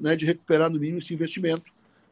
né, 0.00 0.16
de 0.16 0.26
recuperar 0.26 0.70
no 0.70 0.78
mínimo 0.78 0.98
esse 0.98 1.12
investimento 1.12 1.64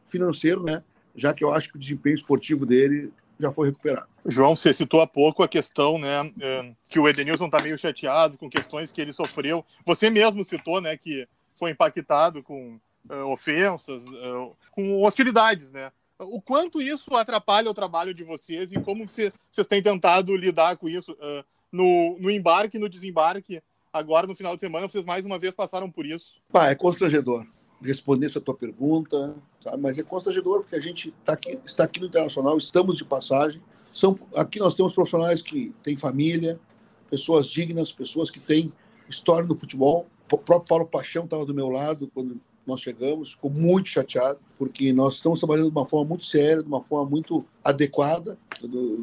financeiro, 0.07 0.63
né, 0.63 0.83
já 1.15 1.33
que 1.33 1.45
eu 1.45 1.53
acho 1.53 1.69
que 1.69 1.77
o 1.77 1.81
desempenho 1.81 2.17
esportivo 2.17 2.67
dele 2.67 3.13
já 3.39 3.51
foi 3.51 3.69
recuperado. 3.69 4.09
João, 4.27 4.55
você 4.55 4.73
citou 4.73 5.01
há 5.01 5.07
pouco 5.07 5.43
a 5.43 5.49
questão, 5.49 5.99
né, 5.99 6.33
é, 6.41 6.73
que 6.89 6.99
o 6.99 7.09
Edenilson 7.09 7.47
está 7.47 7.61
meio 7.61 7.79
chateado 7.79 8.37
com 8.37 8.51
questões 8.51 8.93
que 8.93 9.01
ele 9.01 9.13
sofreu. 9.13 9.65
Você 9.87 10.11
mesmo 10.11 10.45
citou, 10.45 10.81
né, 10.81 10.97
que 10.97 11.27
foi 11.55 11.71
impactado 11.71 12.43
com 12.43 12.79
uh, 13.09 13.27
ofensas, 13.27 14.03
uh, 14.05 14.57
com 14.71 15.03
hostilidades, 15.03 15.71
né? 15.71 15.93
O 16.19 16.41
quanto 16.41 16.83
isso 16.83 17.15
atrapalha 17.15 17.71
o 17.71 17.75
trabalho 17.75 18.13
de 18.13 18.25
vocês 18.25 18.73
e 18.73 18.81
como 18.81 19.09
vocês 19.09 19.33
têm 19.69 19.83
tentado 19.83 20.37
lidar 20.37 20.77
com 20.77 20.89
isso 20.89 21.13
uh, 21.13 21.45
no, 21.73 22.19
no 22.19 22.31
embarque 22.31 22.77
e 22.77 22.81
no 22.81 22.89
desembarque? 22.89 23.63
Agora, 23.93 24.27
no 24.27 24.37
final 24.37 24.55
de 24.55 24.61
semana, 24.61 24.89
vocês 24.89 25.05
mais 25.05 25.27
uma 25.27 25.39
vez 25.39 25.55
passaram 25.55 25.91
por 25.91 26.07
isso. 26.07 26.37
Pá, 26.53 26.71
é 26.71 26.75
constrangedor 26.75 27.45
responder 27.83 28.27
essa 28.27 28.41
tua 28.41 28.55
pergunta, 28.55 29.37
sabe? 29.63 29.79
mas 29.79 29.99
é 29.99 30.03
constrangedor 30.03 30.61
porque 30.61 30.77
a 30.77 30.81
gente 30.81 31.13
tá 31.25 31.33
aqui, 31.33 31.59
está 31.65 31.85
aqui 31.85 31.99
no 32.01 32.07
Internacional, 32.07 32.57
estamos 32.59 32.99
de 32.99 33.05
passagem. 33.05 33.61
São, 33.93 34.19
aqui 34.37 34.59
nós 34.59 34.75
temos 34.75 34.93
profissionais 34.93 35.43
que 35.43 35.75
têm 35.83 35.97
família, 35.97 36.61
pessoas 37.09 37.47
dignas, 37.47 37.91
pessoas 37.91 38.31
que 38.31 38.39
têm 38.39 38.71
história 39.09 39.49
no 39.49 39.57
futebol. 39.57 40.07
O 40.31 40.39
próprio 40.39 40.69
Paulo 40.69 40.87
Paixão 40.87 41.25
estava 41.25 41.45
do 41.45 41.55
meu 41.55 41.69
lado 41.69 42.11
quando 42.15 42.41
nós 42.67 42.81
chegamos, 42.81 43.33
ficou 43.33 43.51
muito 43.51 43.89
chateado, 43.89 44.39
porque 44.57 44.93
nós 44.93 45.15
estamos 45.15 45.41
trabalhando 45.41 45.71
de 45.71 45.77
uma 45.77 45.87
forma 45.87 46.11
muito 46.11 46.25
séria, 46.25 46.63
de 46.63 46.69
uma 46.69 46.83
forma 46.83 47.11
muito 47.11 47.45
adequada, 47.65 48.39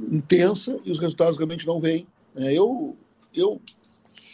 intensa, 0.09 0.79
e 0.85 0.91
os 0.91 0.99
resultados 0.99 1.35
realmente 1.35 1.67
não 1.67 1.79
vêm. 1.79 2.07
É, 2.35 2.53
eu, 2.53 2.95
eu 3.33 3.59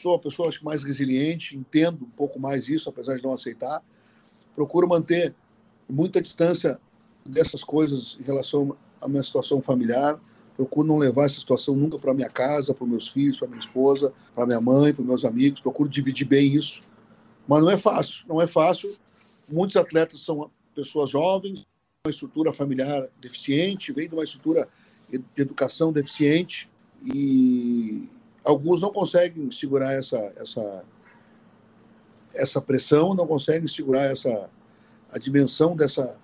sou 0.04 0.16
a 0.16 0.20
pessoa 0.20 0.50
acho, 0.50 0.64
mais 0.64 0.84
resiliente, 0.84 1.58
entendo 1.58 2.06
um 2.06 2.10
pouco 2.10 2.40
mais 2.40 2.70
isso, 2.70 2.90
apesar 2.90 3.16
de 3.16 3.24
não 3.24 3.34
aceitar 3.34 3.82
procuro 4.56 4.88
manter 4.88 5.34
muita 5.90 6.22
distância 6.22 6.80
dessas 7.28 7.64
coisas 7.64 8.18
em 8.20 8.24
relação 8.24 8.76
à 9.02 9.08
minha 9.08 9.24
situação 9.24 9.62
familiar. 9.62 10.20
Procuro 10.56 10.88
não 10.88 10.98
levar 10.98 11.26
essa 11.26 11.40
situação 11.40 11.76
nunca 11.76 11.98
para 11.98 12.14
minha 12.14 12.30
casa, 12.30 12.74
para 12.74 12.86
meus 12.86 13.08
filhos, 13.08 13.38
para 13.38 13.48
minha 13.48 13.60
esposa, 13.60 14.14
para 14.36 14.46
minha 14.46 14.62
mãe, 14.62 14.94
para 14.94 15.04
meus 15.04 15.26
amigos. 15.26 15.60
Procuro 15.60 15.90
dividir 15.90 16.26
bem 16.26 16.54
isso. 16.54 16.84
Mas 17.48 17.62
não 17.62 17.72
é 17.72 17.78
fácil, 17.78 18.26
não 18.28 18.42
é 18.42 18.48
fácil. 18.48 18.94
Muitos 19.52 19.76
atletas 19.76 20.20
são 20.20 20.50
pessoas 20.76 21.10
jovens, 21.10 21.66
uma 22.06 22.12
estrutura 22.12 22.54
familiar 22.54 23.08
deficiente, 23.20 23.92
vem 23.92 24.08
de 24.08 24.14
uma 24.14 24.24
estrutura 24.24 24.68
de 25.10 25.42
educação 25.42 25.92
deficiente 25.92 26.70
e 27.04 28.08
alguns 28.44 28.82
não 28.82 28.92
conseguem 28.92 29.50
segurar 29.52 29.94
essa 29.94 30.18
essa 30.38 30.86
essa 32.36 32.62
pressão, 32.62 33.14
não 33.14 33.28
conseguem 33.28 33.68
segurar 33.68 34.04
essa 34.04 34.50
a 35.12 35.20
dimensão 35.20 35.76
dessa 35.76 36.18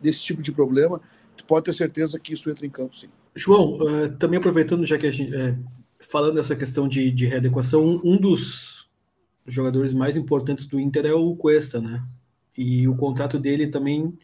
desse 0.00 0.20
tipo 0.22 0.42
de 0.42 0.52
problema, 0.52 1.00
tu 1.36 1.44
pode 1.44 1.64
ter 1.64 1.74
certeza 1.74 2.20
que 2.20 2.34
isso 2.34 2.50
entra 2.50 2.66
em 2.66 2.70
campo, 2.70 2.96
sim. 2.96 3.08
João, 3.34 3.74
uh, 3.74 4.16
também 4.16 4.38
aproveitando 4.38 4.84
já 4.84 4.96
que 4.98 5.06
a 5.06 5.10
gente 5.10 5.34
é, 5.34 5.56
falando 6.00 6.34
dessa 6.34 6.54
questão 6.54 6.88
de, 6.88 7.10
de 7.10 7.26
readequação, 7.26 7.82
um, 7.82 8.00
um, 8.04 8.16
dos 8.16 8.88
jogadores 9.46 9.92
mais 9.92 10.16
importantes 10.16 10.66
do 10.66 10.80
Inter 10.80 11.06
é 11.06 11.12
o 11.12 11.34
Cuesta, 11.36 11.80
né? 11.80 12.02
E 12.56 12.88
o 12.88 12.96
contrato 12.96 13.38
dele 13.38 13.68
também 13.68 14.16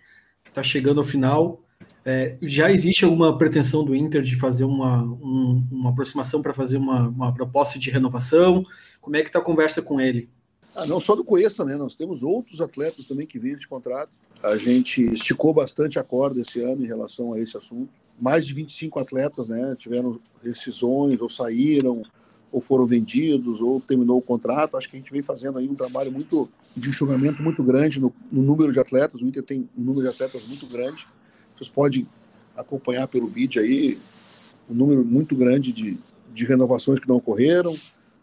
está 0.46 0.62
chegando 0.62 0.98
ao 0.98 1.04
final. 1.04 1.61
É, 2.04 2.36
já 2.42 2.70
existe 2.70 3.04
alguma 3.04 3.36
pretensão 3.38 3.84
do 3.84 3.94
Inter 3.94 4.22
de 4.22 4.36
fazer 4.36 4.64
uma, 4.64 5.02
um, 5.02 5.64
uma 5.70 5.90
aproximação 5.90 6.42
para 6.42 6.52
fazer 6.52 6.76
uma, 6.76 7.08
uma 7.08 7.32
proposta 7.32 7.78
de 7.78 7.90
renovação? 7.90 8.64
Como 9.00 9.16
é 9.16 9.22
que 9.22 9.28
está 9.28 9.38
a 9.38 9.42
conversa 9.42 9.80
com 9.80 10.00
ele? 10.00 10.28
Ah, 10.74 10.86
não 10.86 11.00
só 11.00 11.14
do 11.14 11.24
Coessa, 11.24 11.64
né? 11.64 11.76
Nós 11.76 11.94
temos 11.94 12.22
outros 12.22 12.60
atletas 12.60 13.04
também 13.04 13.26
que 13.26 13.38
vêm 13.38 13.56
de 13.56 13.68
contrato. 13.68 14.10
A 14.42 14.56
gente 14.56 15.02
esticou 15.04 15.52
bastante 15.52 15.98
a 15.98 16.02
corda 16.02 16.40
esse 16.40 16.60
ano 16.60 16.82
em 16.82 16.86
relação 16.86 17.34
a 17.34 17.40
esse 17.40 17.56
assunto. 17.56 17.90
Mais 18.18 18.46
de 18.46 18.54
25 18.54 18.98
atletas, 18.98 19.48
né? 19.48 19.76
Tiveram 19.78 20.18
rescisões, 20.42 21.20
ou 21.20 21.28
saíram, 21.28 22.02
ou 22.50 22.60
foram 22.60 22.86
vendidos, 22.86 23.60
ou 23.60 23.80
terminou 23.80 24.18
o 24.18 24.22
contrato. 24.22 24.76
Acho 24.76 24.88
que 24.88 24.96
a 24.96 24.98
gente 24.98 25.12
vem 25.12 25.22
fazendo 25.22 25.58
aí 25.58 25.68
um 25.68 25.74
trabalho 25.74 26.10
muito 26.10 26.48
de 26.76 26.88
enxugamento 26.88 27.42
muito 27.42 27.62
grande 27.62 28.00
no, 28.00 28.12
no 28.30 28.42
número 28.42 28.72
de 28.72 28.80
atletas. 28.80 29.20
O 29.20 29.26
Inter 29.26 29.42
tem 29.42 29.68
um 29.76 29.82
número 29.82 30.02
de 30.02 30.08
atletas 30.08 30.42
muito 30.48 30.66
grande. 30.66 31.06
Vocês 31.62 31.68
podem 31.68 32.08
acompanhar 32.56 33.06
pelo 33.06 33.28
vídeo 33.28 33.62
aí 33.62 33.96
um 34.68 34.74
número 34.74 35.04
muito 35.04 35.36
grande 35.36 35.72
de, 35.72 35.96
de 36.34 36.44
renovações 36.44 36.98
que 36.98 37.08
não 37.08 37.16
ocorreram, 37.16 37.76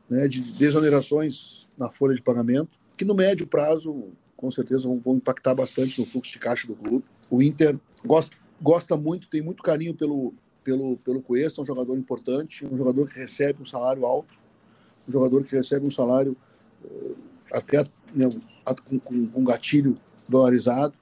né? 0.10 0.28
De 0.28 0.42
desonerações 0.42 1.68
na 1.78 1.90
folha 1.90 2.14
de 2.14 2.22
pagamento, 2.22 2.78
que 2.98 3.06
no 3.06 3.16
médio 3.16 3.48
prazo, 3.48 4.10
com 4.36 4.52
certeza, 4.52 4.88
vão, 4.88 5.00
vão 5.00 5.16
impactar 5.16 5.56
bastante 5.56 5.98
no 6.00 6.06
fluxo 6.06 6.34
de 6.34 6.40
caixa 6.40 6.68
do 6.68 6.76
clube. 6.76 7.06
O 7.30 7.42
Inter 7.42 7.80
gosta, 8.06 8.36
gosta 8.62 8.98
muito, 8.98 9.30
tem 9.30 9.42
muito 9.42 9.64
carinho 9.64 9.96
pelo, 9.96 10.34
pelo, 10.62 10.98
pelo 10.98 11.22
Cuesta, 11.22 11.62
é 11.62 11.64
um 11.64 11.66
jogador 11.66 11.98
importante, 11.98 12.66
um 12.66 12.78
jogador 12.78 13.08
que 13.10 13.18
recebe 13.18 13.62
um 13.62 13.66
salário 13.66 14.06
alto, 14.06 14.34
um 15.08 15.12
jogador 15.12 15.44
que 15.46 15.56
recebe 15.56 15.88
um 15.88 15.92
salário 15.92 16.36
uh, 16.84 17.16
até 17.54 17.86
né, 18.14 18.30
com, 18.86 19.00
com, 19.00 19.28
com 19.28 19.44
gatilho 19.46 19.98
dolarizado. 20.28 20.99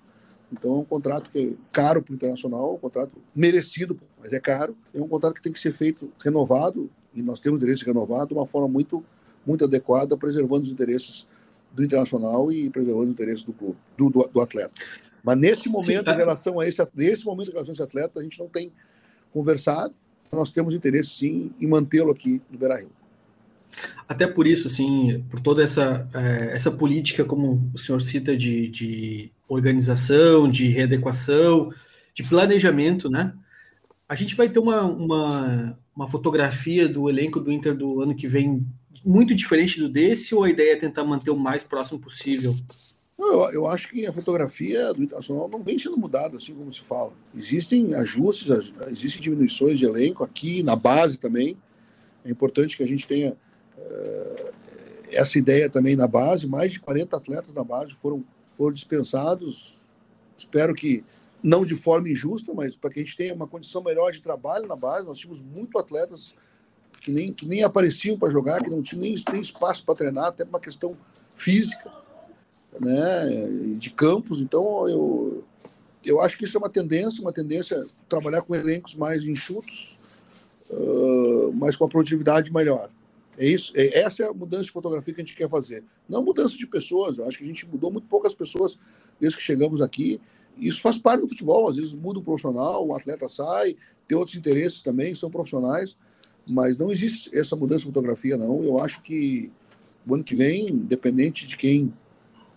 Então 0.52 0.76
é 0.76 0.80
um 0.80 0.86
contrato 0.86 1.30
que 1.30 1.40
é 1.40 1.54
caro 1.72 2.02
para 2.02 2.12
o 2.12 2.16
Internacional, 2.16 2.76
um 2.76 2.78
contrato 2.78 3.12
merecido, 3.36 3.98
mas 4.20 4.32
é 4.32 4.40
caro. 4.40 4.76
É 4.94 5.02
um 5.02 5.08
contrato 5.08 5.36
que 5.36 5.42
tem 5.42 5.52
que 5.52 5.60
ser 5.60 5.74
feito 5.74 6.12
renovado, 6.24 6.90
e 7.14 7.22
nós 7.22 7.40
temos 7.40 7.60
direito 7.60 7.80
de 7.80 7.86
renovar 7.86 8.26
de 8.28 8.34
uma 8.34 8.46
forma 8.46 8.68
muito 8.68 9.04
muito 9.46 9.64
adequada, 9.64 10.18
preservando 10.18 10.64
os 10.64 10.72
interesses 10.72 11.26
do 11.72 11.82
Internacional 11.82 12.52
e 12.52 12.70
preservando 12.70 13.06
os 13.06 13.12
interesses 13.12 13.44
do 13.44 13.54
clube, 13.54 13.78
do, 13.98 14.10
do, 14.10 14.28
do 14.28 14.42
atleta. 14.42 14.74
Mas 15.24 15.38
nesse 15.38 15.70
momento, 15.70 15.86
Sim, 15.86 16.04
tá. 16.04 16.14
em 16.14 16.18
relação 16.18 16.60
a 16.60 16.68
esse, 16.68 16.86
nesse 16.94 17.26
momento, 17.26 17.50
em 17.50 17.54
relação 17.54 17.72
a 17.72 17.74
esse 17.74 17.82
atleta, 17.82 18.20
a 18.20 18.24
gente 18.24 18.38
não 18.40 18.48
tem 18.48 18.72
conversado. 19.32 19.94
Nós 20.32 20.50
temos 20.50 20.74
interesse, 20.74 21.10
sim, 21.12 21.52
em 21.60 21.68
mantê-lo 21.68 22.12
aqui 22.12 22.42
no 22.52 22.58
Beira-Rio. 22.58 22.92
Até 24.08 24.28
por 24.28 24.48
isso, 24.48 24.68
assim, 24.68 25.24
por 25.30 25.40
toda 25.40 25.64
essa, 25.64 26.08
é, 26.14 26.54
essa 26.54 26.72
política, 26.72 27.24
como 27.24 27.70
o 27.74 27.78
senhor 27.78 28.02
cita, 28.02 28.36
de, 28.36 28.68
de 28.68 29.32
organização, 29.48 30.50
de 30.50 30.68
readequação, 30.68 31.72
de 32.14 32.24
planejamento, 32.24 33.10
né? 33.10 33.34
A 34.10 34.16
gente 34.16 34.36
vai 34.36 34.50
ter 34.50 34.60
uma, 34.60 34.84
uma, 34.84 35.80
uma 35.96 36.08
fotografia 36.08 36.88
do 36.88 37.10
elenco 37.10 37.40
do 37.40 37.52
Inter 37.52 37.76
do 37.76 38.02
ano 38.02 38.16
que 38.16 38.28
vem 38.28 38.66
muito 39.06 39.34
diferente 39.36 39.80
do 39.80 39.90
desse 39.90 40.34
ou 40.34 40.44
a 40.44 40.50
ideia 40.50 40.74
é 40.74 40.76
tentar 40.76 41.04
manter 41.04 41.30
o 41.30 41.38
mais 41.38 41.64
próximo 41.64 42.00
possível? 42.00 42.56
Eu, 43.18 43.50
eu 43.52 43.68
acho 43.68 43.90
que 43.90 44.06
a 44.06 44.14
fotografia 44.14 44.94
do 44.94 45.02
Internacional 45.02 45.48
não 45.48 45.64
vem 45.64 45.80
sendo 45.80 45.98
mudada 45.98 46.38
assim 46.38 46.54
como 46.54 46.72
se 46.72 46.82
fala. 46.82 47.12
Existem 47.36 47.96
ajustes, 47.96 48.74
existem 48.90 49.22
diminuições 49.22 49.80
de 49.80 49.86
elenco 49.86 50.24
aqui 50.24 50.62
na 50.62 50.76
base 50.76 51.18
também. 51.18 51.58
É 52.24 52.30
importante 52.30 52.78
que 52.78 52.84
a 52.84 52.88
gente 52.88 53.08
tenha 53.08 53.32
uh, 53.32 54.54
essa 55.12 55.38
ideia 55.40 55.68
também 55.68 55.96
na 55.96 56.08
base. 56.08 56.46
Mais 56.46 56.74
de 56.74 56.80
40 56.80 57.18
atletas 57.18 57.56
na 57.56 57.64
base 57.64 57.94
foram, 57.94 58.24
foram 58.58 58.74
dispensados. 58.74 59.88
Espero 60.36 60.74
que 60.74 61.06
não 61.42 61.64
de 61.64 61.76
forma 61.76 62.10
injusta, 62.10 62.54
mas 62.54 62.76
para 62.76 62.90
que 62.90 63.00
a 63.00 63.04
gente 63.04 63.16
tenha 63.16 63.34
uma 63.34 63.48
condição 63.48 63.84
melhor 63.84 64.12
de 64.12 64.22
trabalho 64.22 64.68
na 64.68 64.76
base. 64.76 65.06
Nós 65.06 65.20
tínhamos 65.20 65.42
muito 65.42 65.78
atletas 65.78 66.34
que 67.00 67.12
nem, 67.12 67.32
que 67.32 67.46
nem 67.46 67.64
apareciam 67.64 68.18
para 68.18 68.30
jogar, 68.30 68.62
que 68.62 68.70
não 68.70 68.82
tinham 68.82 69.04
nem, 69.04 69.16
nem 69.32 69.42
espaço 69.42 69.86
para 69.86 69.96
treinar, 69.96 70.26
até 70.26 70.44
uma 70.44 70.60
questão 70.60 70.98
física, 71.36 71.90
né, 72.82 73.76
de 73.78 73.92
campos. 73.92 74.42
Então, 74.42 74.90
eu, 74.90 75.44
eu 76.04 76.20
acho 76.20 76.38
que 76.38 76.44
isso 76.44 76.58
é 76.58 76.60
uma 76.60 76.70
tendência, 76.70 77.22
uma 77.22 77.32
tendência 77.32 77.80
trabalhar 78.10 78.42
com 78.42 78.56
elencos 78.56 78.96
mais 78.96 79.24
enxutos, 79.24 80.00
uh, 80.70 81.54
mas 81.54 81.76
com 81.76 81.86
a 81.86 81.88
produtividade 81.88 82.52
melhor. 82.52 82.90
É 83.38 83.46
isso, 83.46 83.72
é, 83.76 84.00
essa 84.00 84.24
é 84.24 84.28
a 84.28 84.34
mudança 84.34 84.64
de 84.64 84.72
fotografia 84.72 85.14
que 85.14 85.22
a 85.22 85.24
gente 85.24 85.36
quer 85.36 85.50
fazer. 85.50 85.84
Não 86.10 86.24
mudança 86.24 86.58
de 86.58 86.66
pessoas, 86.66 87.18
eu 87.18 87.28
acho 87.28 87.38
que 87.38 87.44
a 87.44 87.48
gente 87.48 87.68
mudou 87.68 87.92
muito 87.92 88.08
poucas 88.08 88.34
pessoas 88.34 88.78
desde 89.20 89.38
que 89.38 89.44
chegamos 89.44 89.82
aqui. 89.82 90.20
Isso 90.58 90.82
faz 90.82 90.98
parte 90.98 91.22
do 91.22 91.28
futebol, 91.28 91.70
às 91.70 91.76
vezes 91.76 91.94
muda 91.94 92.20
um 92.20 92.24
profissional, 92.24 92.88
um 92.88 92.96
atleta 92.96 93.30
sai, 93.30 93.76
tem 94.08 94.18
outros 94.18 94.36
interesses 94.36 94.82
também, 94.82 95.14
são 95.14 95.30
profissionais. 95.30 95.96
Mas 96.48 96.78
não 96.78 96.90
existe 96.90 97.38
essa 97.38 97.56
mudança 97.56 97.82
de 97.82 97.88
fotografia, 97.88 98.38
não. 98.38 98.64
Eu 98.64 98.80
acho 98.80 99.04
que 99.04 99.52
o 100.08 100.16
ano 100.16 100.24
que 100.24 100.34
vem, 100.34 100.70
independente 100.70 101.46
de 101.46 101.58
quem 101.58 101.94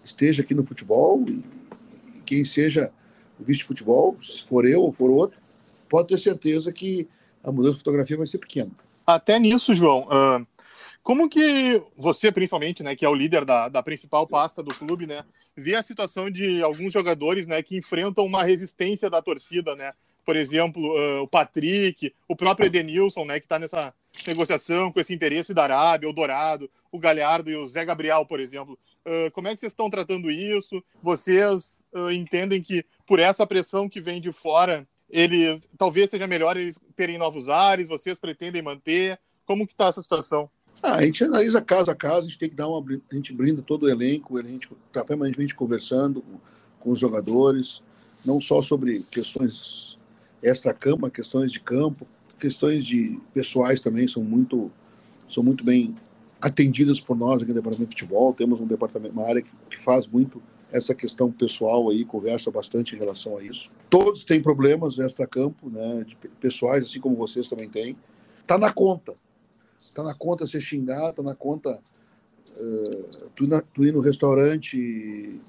esteja 0.02 0.42
aqui 0.42 0.54
no 0.54 0.64
futebol, 0.64 1.26
quem 2.24 2.44
seja 2.44 2.92
o 3.38 3.44
vice-futebol, 3.44 4.16
se 4.20 4.44
for 4.44 4.64
eu 4.64 4.82
ou 4.82 4.92
for 4.92 5.10
outro, 5.10 5.38
pode 5.88 6.08
ter 6.08 6.18
certeza 6.18 6.72
que 6.72 7.08
a 7.42 7.50
mudança 7.50 7.74
de 7.74 7.78
fotografia 7.80 8.16
vai 8.16 8.26
ser 8.26 8.38
pequena. 8.38 8.70
Até 9.06 9.38
nisso, 9.38 9.74
João, 9.74 10.06
uh, 10.06 10.46
como 11.02 11.28
que 11.28 11.82
você, 11.96 12.30
principalmente, 12.30 12.82
né, 12.82 12.94
que 12.94 13.04
é 13.04 13.08
o 13.08 13.14
líder 13.14 13.44
da, 13.44 13.68
da 13.68 13.82
principal 13.82 14.26
pasta 14.26 14.62
do 14.62 14.74
clube, 14.74 15.06
né, 15.06 15.24
vê 15.56 15.74
a 15.74 15.82
situação 15.82 16.30
de 16.30 16.62
alguns 16.62 16.92
jogadores 16.92 17.46
né, 17.46 17.62
que 17.62 17.76
enfrentam 17.76 18.24
uma 18.24 18.42
resistência 18.42 19.08
da 19.10 19.20
torcida, 19.20 19.74
né? 19.74 19.92
por 20.24 20.36
exemplo, 20.36 20.80
uh, 20.80 21.22
o 21.22 21.26
Patrick, 21.26 22.14
o 22.28 22.36
próprio 22.36 22.66
Edenilson, 22.66 23.24
né, 23.24 23.40
que 23.40 23.46
está 23.46 23.58
nessa 23.58 23.92
negociação 24.26 24.92
com 24.92 25.00
esse 25.00 25.12
interesse 25.12 25.52
da 25.52 25.64
Arábia, 25.64 26.08
o 26.08 26.12
Dourado, 26.12 26.70
o 26.92 26.98
Galhardo 26.98 27.50
e 27.50 27.56
o 27.56 27.68
Zé 27.68 27.84
Gabriel, 27.84 28.24
por 28.24 28.38
exemplo. 28.38 28.78
Uh, 29.04 29.30
como 29.32 29.48
é 29.48 29.54
que 29.54 29.60
vocês 29.60 29.72
estão 29.72 29.90
tratando 29.90 30.30
isso? 30.30 30.82
Vocês 31.02 31.86
uh, 31.92 32.12
entendem 32.12 32.62
que 32.62 32.84
por 33.06 33.18
essa 33.18 33.46
pressão 33.46 33.88
que 33.88 34.00
vem 34.00 34.20
de 34.20 34.32
fora, 34.32 34.86
eles 35.08 35.68
talvez 35.76 36.10
seja 36.10 36.26
melhor 36.26 36.56
eles 36.56 36.78
terem 36.94 37.18
novos 37.18 37.48
ares? 37.48 37.88
Vocês 37.88 38.18
pretendem 38.18 38.62
manter? 38.62 39.18
Como 39.44 39.66
que 39.66 39.72
está 39.72 39.86
essa 39.88 40.00
situação? 40.00 40.48
Ah, 40.82 40.96
a 40.96 41.04
gente 41.04 41.22
analisa 41.22 41.60
caso 41.60 41.90
a 41.90 41.94
caso, 41.94 42.20
a 42.20 42.22
gente 42.22 42.38
tem 42.38 42.48
que 42.48 42.56
dar 42.56 42.68
uma. 42.68 42.84
A 43.10 43.14
gente 43.14 43.32
brinda 43.32 43.62
todo 43.62 43.84
o 43.84 43.88
elenco, 43.88 44.38
a 44.38 44.42
gente 44.42 44.68
está 44.86 45.04
permanentemente 45.04 45.54
conversando 45.54 46.22
com, 46.22 46.38
com 46.78 46.90
os 46.90 46.98
jogadores, 46.98 47.82
não 48.24 48.40
só 48.40 48.62
sobre 48.62 49.00
questões 49.10 49.98
extra-campo, 50.42 51.10
questões 51.10 51.52
de 51.52 51.60
campo, 51.60 52.06
questões 52.38 52.84
de 52.84 53.20
pessoais 53.34 53.80
também 53.80 54.08
são 54.08 54.24
muito, 54.24 54.70
são 55.28 55.42
muito 55.42 55.62
bem 55.62 55.94
atendidas 56.40 56.98
por 56.98 57.16
nós 57.16 57.42
aqui 57.42 57.50
no 57.50 57.56
departamento 57.56 57.90
de 57.90 58.00
futebol. 58.00 58.32
Temos 58.32 58.60
um 58.60 58.66
departamento, 58.66 59.12
uma 59.12 59.28
área 59.28 59.42
que, 59.42 59.50
que 59.70 59.78
faz 59.78 60.06
muito 60.08 60.42
essa 60.72 60.94
questão 60.94 61.30
pessoal 61.30 61.90
aí, 61.90 62.04
conversa 62.04 62.50
bastante 62.50 62.94
em 62.94 62.98
relação 62.98 63.36
a 63.36 63.42
isso. 63.42 63.70
Todos 63.90 64.24
têm 64.24 64.40
problemas 64.40 64.98
extra-campo, 64.98 65.68
né, 65.68 66.06
pessoais, 66.40 66.84
assim 66.84 67.00
como 67.00 67.16
vocês 67.16 67.48
também 67.48 67.68
têm. 67.68 67.96
Tá 68.46 68.56
na 68.56 68.72
conta. 68.72 69.14
Tá 69.92 70.02
na 70.02 70.14
conta 70.14 70.46
você 70.46 70.60
xingar, 70.60 71.12
tá 71.12 71.22
na 71.22 71.34
conta 71.34 71.80
uh, 72.56 73.30
tu, 73.34 73.46
na, 73.46 73.60
tu 73.60 73.84
ir 73.84 73.92
no 73.92 74.00
restaurante 74.00 74.78
e, 74.78 75.40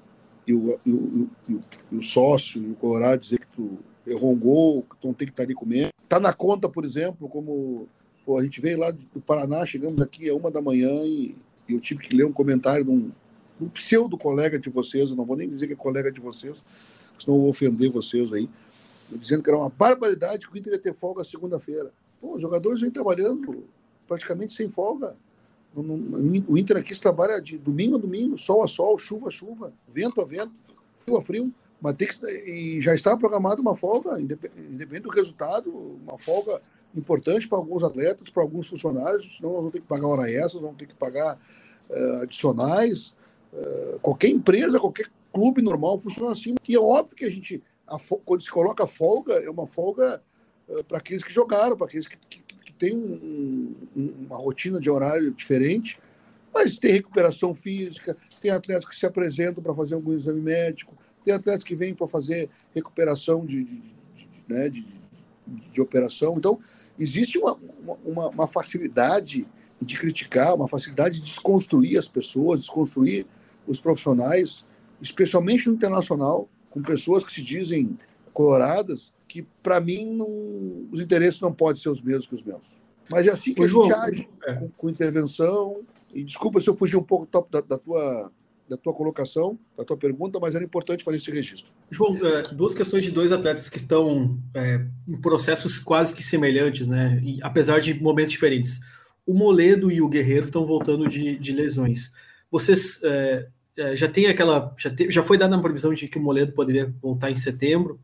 e, 0.46 0.54
o, 0.54 0.78
e, 0.84 0.92
o, 0.92 1.30
e, 1.48 1.96
o, 1.96 2.02
sócio 2.02 2.62
e 2.62 2.70
o 2.70 2.74
colorado 2.74 3.20
dizer 3.20 3.38
que 3.38 3.46
tu 3.48 3.78
errou 4.06 4.32
um 4.32 4.38
gol, 4.38 4.82
que 4.82 4.96
tu 5.00 5.06
não 5.06 5.14
tem 5.14 5.26
que 5.26 5.32
estar 5.32 5.44
tá 5.44 5.46
ali 5.46 5.54
comendo. 5.54 5.90
Tá 6.08 6.18
na 6.18 6.32
conta, 6.32 6.68
por 6.68 6.84
exemplo, 6.84 7.28
como 7.28 7.88
pô, 8.24 8.38
a 8.38 8.42
gente 8.42 8.60
veio 8.60 8.78
lá 8.78 8.90
do 8.90 9.20
Paraná, 9.20 9.64
chegamos 9.66 10.00
aqui 10.00 10.28
a 10.28 10.34
uma 10.34 10.50
da 10.50 10.60
manhã 10.60 10.90
e, 11.04 11.36
eu 11.68 11.80
tive 11.80 12.02
que 12.02 12.14
ler 12.14 12.24
um 12.24 12.32
comentário 12.32 12.84
de 12.84 12.90
um, 12.90 13.10
um 13.58 13.68
pseudo 13.68 14.18
colega 14.18 14.58
de 14.58 14.68
vocês, 14.68 15.10
eu 15.10 15.16
não 15.16 15.24
vou 15.24 15.36
nem 15.36 15.48
dizer 15.48 15.66
que 15.66 15.72
é 15.72 15.76
colega 15.76 16.12
de 16.12 16.20
vocês, 16.20 16.62
senão 17.18 17.36
eu 17.36 17.40
vou 17.42 17.50
ofender 17.50 17.90
vocês 17.90 18.30
aí, 18.32 18.50
dizendo 19.10 19.42
que 19.42 19.48
era 19.48 19.58
uma 19.58 19.70
barbaridade 19.70 20.46
que 20.46 20.52
o 20.52 20.58
Inter 20.58 20.74
ia 20.74 20.78
ter 20.78 20.92
folga 20.92 21.24
segunda-feira. 21.24 21.90
Pô, 22.20 22.34
os 22.34 22.42
jogadores 22.42 22.80
vêm 22.80 22.90
trabalhando 22.90 23.64
praticamente 24.12 24.52
sem 24.52 24.68
folga. 24.68 25.16
O 25.74 26.58
Inter 26.58 26.76
aqui 26.76 26.98
trabalha 27.00 27.40
de 27.40 27.56
domingo 27.56 27.96
a 27.96 27.98
domingo, 27.98 28.36
sol 28.38 28.62
a 28.62 28.68
sol, 28.68 28.98
chuva 28.98 29.28
a 29.28 29.30
chuva, 29.30 29.72
vento 29.88 30.20
a 30.20 30.24
vento, 30.24 30.52
frio 30.96 31.16
a 31.16 31.22
frio. 31.22 31.52
Mas 31.80 31.96
tem 31.96 32.06
que, 32.06 32.26
e 32.26 32.80
já 32.80 32.94
está 32.94 33.16
programada 33.16 33.60
uma 33.60 33.74
folga, 33.74 34.20
independente 34.20 35.00
do 35.00 35.08
resultado, 35.08 35.70
uma 35.70 36.16
folga 36.16 36.60
importante 36.94 37.48
para 37.48 37.58
alguns 37.58 37.82
atletas, 37.82 38.30
para 38.30 38.42
alguns 38.42 38.68
funcionários, 38.68 39.36
senão 39.36 39.50
nós 39.50 39.60
vamos 39.60 39.72
ter 39.72 39.80
que 39.80 39.86
pagar 39.86 40.06
hora 40.06 40.30
extras, 40.30 40.62
vamos 40.62 40.76
ter 40.76 40.86
que 40.86 40.94
pagar 40.94 41.40
uh, 41.90 42.22
adicionais. 42.22 43.16
Uh, 43.52 43.98
qualquer 44.00 44.28
empresa, 44.28 44.78
qualquer 44.78 45.10
clube 45.32 45.62
normal 45.62 45.98
funciona 45.98 46.32
assim. 46.32 46.54
E 46.68 46.76
é 46.76 46.78
óbvio 46.78 47.16
que 47.16 47.24
a 47.24 47.30
gente, 47.30 47.62
a, 47.86 47.96
quando 48.24 48.42
se 48.42 48.50
coloca 48.50 48.86
folga, 48.86 49.34
é 49.42 49.50
uma 49.50 49.66
folga 49.66 50.22
uh, 50.68 50.84
para 50.84 50.98
aqueles 50.98 51.24
que 51.24 51.32
jogaram, 51.32 51.76
para 51.76 51.86
aqueles 51.86 52.06
que, 52.06 52.16
que, 52.28 52.42
um, 52.90 53.74
um, 53.94 54.14
uma 54.26 54.36
rotina 54.36 54.80
de 54.80 54.90
horário 54.90 55.30
diferente, 55.32 56.00
mas 56.54 56.78
tem 56.78 56.92
recuperação 56.92 57.54
física, 57.54 58.16
tem 58.40 58.50
atletas 58.50 58.84
que 58.84 58.96
se 58.96 59.06
apresentam 59.06 59.62
para 59.62 59.74
fazer 59.74 59.94
algum 59.94 60.12
exame 60.12 60.40
médico, 60.40 60.96
tem 61.24 61.32
atletas 61.32 61.62
que 61.62 61.74
vêm 61.74 61.94
para 61.94 62.08
fazer 62.08 62.50
recuperação 62.74 63.46
de, 63.46 63.64
de, 63.64 63.80
de, 64.16 64.28
né, 64.48 64.68
de, 64.68 64.86
de, 65.46 65.80
operação. 65.80 66.34
Então, 66.36 66.58
existe 66.98 67.38
uma, 67.38 67.56
uma, 68.04 68.28
uma, 68.28 68.46
facilidade 68.46 69.46
de 69.80 69.98
criticar, 69.98 70.54
uma 70.54 70.68
facilidade 70.68 71.20
de 71.20 71.26
desconstruir 71.26 71.98
as 71.98 72.08
pessoas, 72.08 72.60
desconstruir 72.60 73.26
os 73.66 73.80
profissionais, 73.80 74.64
especialmente 75.00 75.68
no 75.68 75.74
internacional, 75.74 76.48
com 76.70 76.82
pessoas 76.82 77.22
que 77.22 77.32
se 77.32 77.42
dizem 77.42 77.98
coloradas, 78.32 79.11
que 79.32 79.46
para 79.62 79.80
mim 79.80 80.14
não, 80.14 80.86
os 80.90 81.00
interesses 81.00 81.40
não 81.40 81.50
podem 81.50 81.80
ser 81.80 81.88
os 81.88 82.02
mesmos 82.02 82.26
que 82.26 82.34
os 82.34 82.42
meus. 82.42 82.78
Mas 83.10 83.26
é 83.26 83.30
assim 83.30 83.54
que 83.54 83.62
a 83.62 83.66
gente 83.66 83.90
age, 83.90 84.28
é. 84.44 84.54
com, 84.54 84.68
com, 84.68 84.90
intervenção. 84.90 85.80
E 86.12 86.22
desculpa 86.22 86.60
se 86.60 86.68
eu 86.68 86.76
fugir 86.76 86.98
um 86.98 87.02
pouco 87.02 87.26
da, 87.50 87.62
da 87.62 87.78
tua 87.78 88.30
da 88.68 88.76
tua 88.76 88.94
colocação, 88.94 89.58
da 89.76 89.84
tua 89.84 89.96
pergunta, 89.96 90.38
mas 90.38 90.54
era 90.54 90.64
importante 90.64 91.04
fazer 91.04 91.18
esse 91.18 91.30
registro. 91.30 91.70
João, 91.90 92.14
é, 92.24 92.42
duas 92.54 92.74
questões 92.74 93.02
de 93.02 93.10
dois 93.10 93.32
atletas 93.32 93.68
que 93.68 93.76
estão 93.76 94.38
é, 94.54 94.86
em 95.06 95.20
processos 95.20 95.80
quase 95.80 96.14
que 96.14 96.22
semelhantes, 96.22 96.88
né? 96.88 97.20
E, 97.22 97.38
apesar 97.42 97.80
de 97.80 97.94
momentos 97.94 98.32
diferentes. 98.32 98.80
O 99.26 99.34
Moledo 99.34 99.90
e 99.90 100.00
o 100.00 100.08
Guerreiro 100.08 100.46
estão 100.46 100.66
voltando 100.66 101.08
de, 101.08 101.38
de 101.38 101.52
lesões. 101.52 102.12
Vocês 102.50 103.00
é, 103.02 103.48
é, 103.76 103.96
já 103.96 104.08
tem 104.08 104.26
aquela. 104.26 104.74
Já, 104.78 104.90
te, 104.90 105.10
já 105.10 105.22
foi 105.22 105.38
dada 105.38 105.56
a 105.56 105.60
previsão 105.60 105.92
de 105.92 106.08
que 106.08 106.18
o 106.18 106.22
Moledo 106.22 106.52
poderia 106.52 106.92
voltar 107.00 107.30
em 107.30 107.36
setembro, 107.36 108.00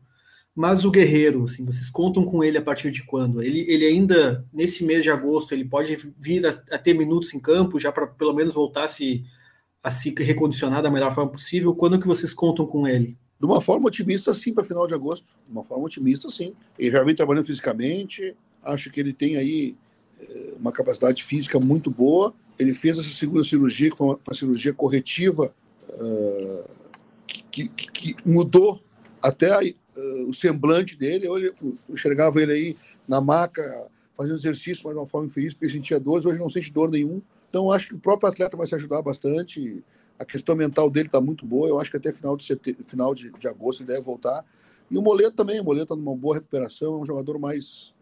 mas 0.59 0.83
o 0.83 0.91
Guerreiro, 0.91 1.45
assim, 1.45 1.63
vocês 1.63 1.89
contam 1.89 2.25
com 2.25 2.43
ele 2.43 2.57
a 2.57 2.61
partir 2.61 2.91
de 2.91 3.05
quando? 3.05 3.41
Ele, 3.41 3.61
ele 3.71 3.85
ainda, 3.85 4.45
nesse 4.51 4.83
mês 4.83 5.03
de 5.03 5.09
agosto, 5.09 5.53
ele 5.53 5.63
pode 5.63 5.95
vir 6.19 6.45
a, 6.45 6.49
a 6.49 6.77
ter 6.77 6.93
minutos 6.93 7.33
em 7.33 7.39
campo, 7.39 7.79
já 7.79 7.93
para 7.93 8.05
pelo 8.05 8.33
menos 8.33 8.55
voltar 8.55 8.83
a 8.83 8.87
se 8.89 9.23
a 9.81 9.89
se 9.89 10.13
recondicionar 10.17 10.83
da 10.83 10.91
melhor 10.91 11.13
forma 11.13 11.31
possível? 11.31 11.73
Quando 11.73 11.97
que 11.97 12.05
vocês 12.05 12.33
contam 12.33 12.65
com 12.65 12.85
ele? 12.85 13.17
De 13.39 13.45
uma 13.45 13.61
forma 13.61 13.87
otimista, 13.87 14.33
sim, 14.33 14.53
para 14.53 14.65
final 14.65 14.85
de 14.85 14.93
agosto. 14.93 15.27
De 15.45 15.51
uma 15.53 15.63
forma 15.63 15.85
otimista, 15.85 16.29
sim. 16.29 16.53
Ele 16.77 16.91
já 16.91 17.01
vem 17.05 17.15
trabalhando 17.15 17.45
fisicamente, 17.45 18.35
acho 18.61 18.91
que 18.91 18.99
ele 18.99 19.13
tem 19.13 19.37
aí 19.37 19.77
eh, 20.19 20.55
uma 20.59 20.73
capacidade 20.73 21.23
física 21.23 21.57
muito 21.57 21.89
boa. 21.89 22.33
Ele 22.59 22.73
fez 22.73 22.99
essa 22.99 23.09
segunda 23.11 23.45
cirurgia, 23.45 23.89
que 23.89 23.97
foi 23.97 24.07
uma, 24.07 24.19
uma 24.27 24.35
cirurgia 24.35 24.73
corretiva, 24.73 25.55
uh, 25.87 26.69
que, 27.49 27.69
que, 27.69 27.91
que, 27.91 28.15
mudou 28.25 28.83
até 29.21 29.53
uh, 29.99 30.29
o 30.29 30.33
semblante 30.33 30.97
dele. 30.97 31.27
Eu, 31.27 31.55
enxergava 31.89 32.41
ele 32.41 32.51
aí 32.51 32.77
na 33.07 33.19
maca, 33.19 33.87
fazendo 34.15 34.37
exercício, 34.37 34.83
mas 34.83 34.93
de 34.93 34.99
uma 34.99 35.07
forma 35.07 35.27
infeliz, 35.27 35.53
porque 35.53 35.69
sentia 35.69 35.99
dores. 35.99 36.25
Hoje 36.25 36.39
não 36.39 36.49
sente 36.49 36.71
dor 36.71 36.89
nenhum. 36.89 37.21
Então, 37.49 37.71
acho 37.71 37.87
que 37.87 37.95
o 37.95 37.99
próprio 37.99 38.29
atleta 38.29 38.55
vai 38.55 38.67
se 38.67 38.75
ajudar 38.75 39.01
bastante. 39.01 39.83
A 40.17 40.25
questão 40.25 40.55
mental 40.55 40.89
dele 40.89 41.07
está 41.07 41.19
muito 41.19 41.45
boa. 41.45 41.67
Eu 41.67 41.79
acho 41.79 41.89
que 41.89 41.97
até 41.97 42.11
final 42.11 42.37
de, 42.37 42.45
setembro, 42.45 42.83
final 42.85 43.15
de, 43.15 43.31
de 43.31 43.47
agosto 43.47 43.81
ele 43.81 43.87
deve 43.87 44.01
voltar. 44.01 44.45
E 44.91 44.97
o 44.97 45.01
Moleto 45.01 45.35
também. 45.35 45.59
O 45.59 45.63
Moleto 45.63 45.93
está 45.93 45.95
numa 45.95 46.15
boa 46.15 46.35
recuperação. 46.35 46.95
É 46.95 46.97
um 46.97 47.05
jogador 47.05 47.39
mais, 47.39 47.93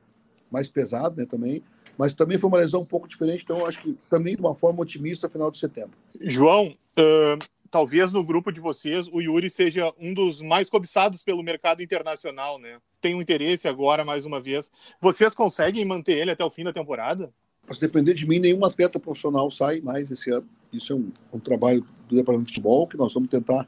mais 0.51 0.69
pesado 0.69 1.17
né, 1.17 1.25
também. 1.25 1.63
Mas 1.97 2.13
também 2.13 2.37
foi 2.37 2.49
uma 2.49 2.57
lesão 2.57 2.81
um 2.81 2.85
pouco 2.85 3.07
diferente. 3.07 3.43
Então, 3.43 3.65
acho 3.65 3.81
que 3.81 3.97
também 4.09 4.35
de 4.35 4.41
uma 4.41 4.55
forma 4.55 4.81
otimista, 4.81 5.29
final 5.29 5.49
de 5.49 5.57
setembro. 5.57 5.97
João, 6.21 6.75
uh, 6.97 7.37
talvez 7.69 8.11
no 8.11 8.23
grupo 8.23 8.51
de 8.51 8.59
vocês 8.59 9.07
o 9.07 9.21
Yuri 9.21 9.49
seja 9.49 9.93
um 9.99 10.13
dos 10.13 10.41
mais 10.41 10.69
cobiçados 10.69 11.23
pelo 11.23 11.43
mercado 11.43 11.81
internacional, 11.81 12.59
né? 12.59 12.79
Tem 12.99 13.13
um 13.13 13.21
interesse 13.21 13.67
agora, 13.67 14.03
mais 14.03 14.25
uma 14.25 14.41
vez. 14.41 14.71
Vocês 14.99 15.35
conseguem 15.35 15.85
manter 15.85 16.17
ele 16.17 16.31
até 16.31 16.43
o 16.43 16.49
fim 16.49 16.63
da 16.63 16.73
temporada? 16.73 17.31
se 17.73 17.81
depender 17.81 18.13
de 18.13 18.25
mim, 18.25 18.39
nenhum 18.39 18.63
atleta 18.63 18.99
profissional 18.99 19.51
sai 19.51 19.81
mais 19.81 20.09
esse 20.09 20.31
ano. 20.31 20.47
Isso 20.71 20.93
é 20.93 20.95
um, 20.95 21.11
um, 21.33 21.39
trabalho 21.39 21.85
do 22.07 22.15
departamento 22.15 22.45
de 22.45 22.53
futebol 22.53 22.87
que 22.87 22.97
nós 22.97 23.13
vamos 23.13 23.29
tentar 23.29 23.65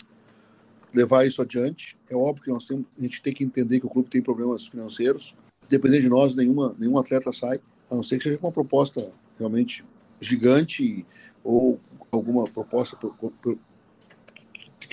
levar 0.93 1.25
isso 1.25 1.41
adiante. 1.41 1.97
É 2.09 2.15
óbvio 2.15 2.43
que 2.43 2.49
nós 2.49 2.65
temos, 2.65 2.85
a 2.97 3.01
gente 3.01 3.21
tem 3.21 3.33
que 3.33 3.43
entender 3.43 3.79
que 3.79 3.85
o 3.85 3.89
clube 3.89 4.09
tem 4.09 4.21
problemas 4.21 4.67
financeiros. 4.67 5.35
Se 5.61 5.69
depender 5.69 6.01
de 6.01 6.09
nós, 6.09 6.35
nenhuma, 6.35 6.75
nenhum 6.79 6.97
atleta 6.97 7.31
sai, 7.33 7.59
a 7.89 7.95
não 7.95 8.03
ser 8.03 8.17
que 8.17 8.23
seja 8.23 8.39
uma 8.41 8.51
proposta 8.51 9.11
realmente 9.37 9.83
gigante 10.19 11.05
ou 11.43 11.79
alguma 12.11 12.45
proposta 12.45 12.95
por, 12.95 13.13
por, 13.15 13.57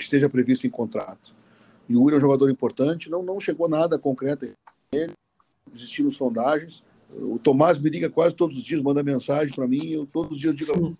esteja 0.07 0.29
prevista 0.29 0.65
em 0.65 0.69
contrato. 0.69 1.35
E 1.87 1.95
o 1.95 2.01
Yuri 2.01 2.15
é 2.15 2.17
um 2.17 2.21
jogador 2.21 2.49
importante, 2.49 3.09
não, 3.09 3.23
não 3.23 3.39
chegou 3.39 3.69
nada 3.69 3.97
concreto 3.97 4.53
ele, 4.91 5.13
existiram 5.73 6.11
sondagens, 6.11 6.83
o 7.13 7.39
Tomás 7.39 7.77
me 7.77 7.89
liga 7.89 8.09
quase 8.09 8.35
todos 8.35 8.57
os 8.57 8.63
dias, 8.63 8.81
manda 8.81 9.01
mensagem 9.01 9.53
para 9.53 9.67
mim, 9.67 9.91
eu 9.91 10.05
todos 10.05 10.33
os 10.33 10.39
dias 10.39 10.55
digo. 10.55 10.97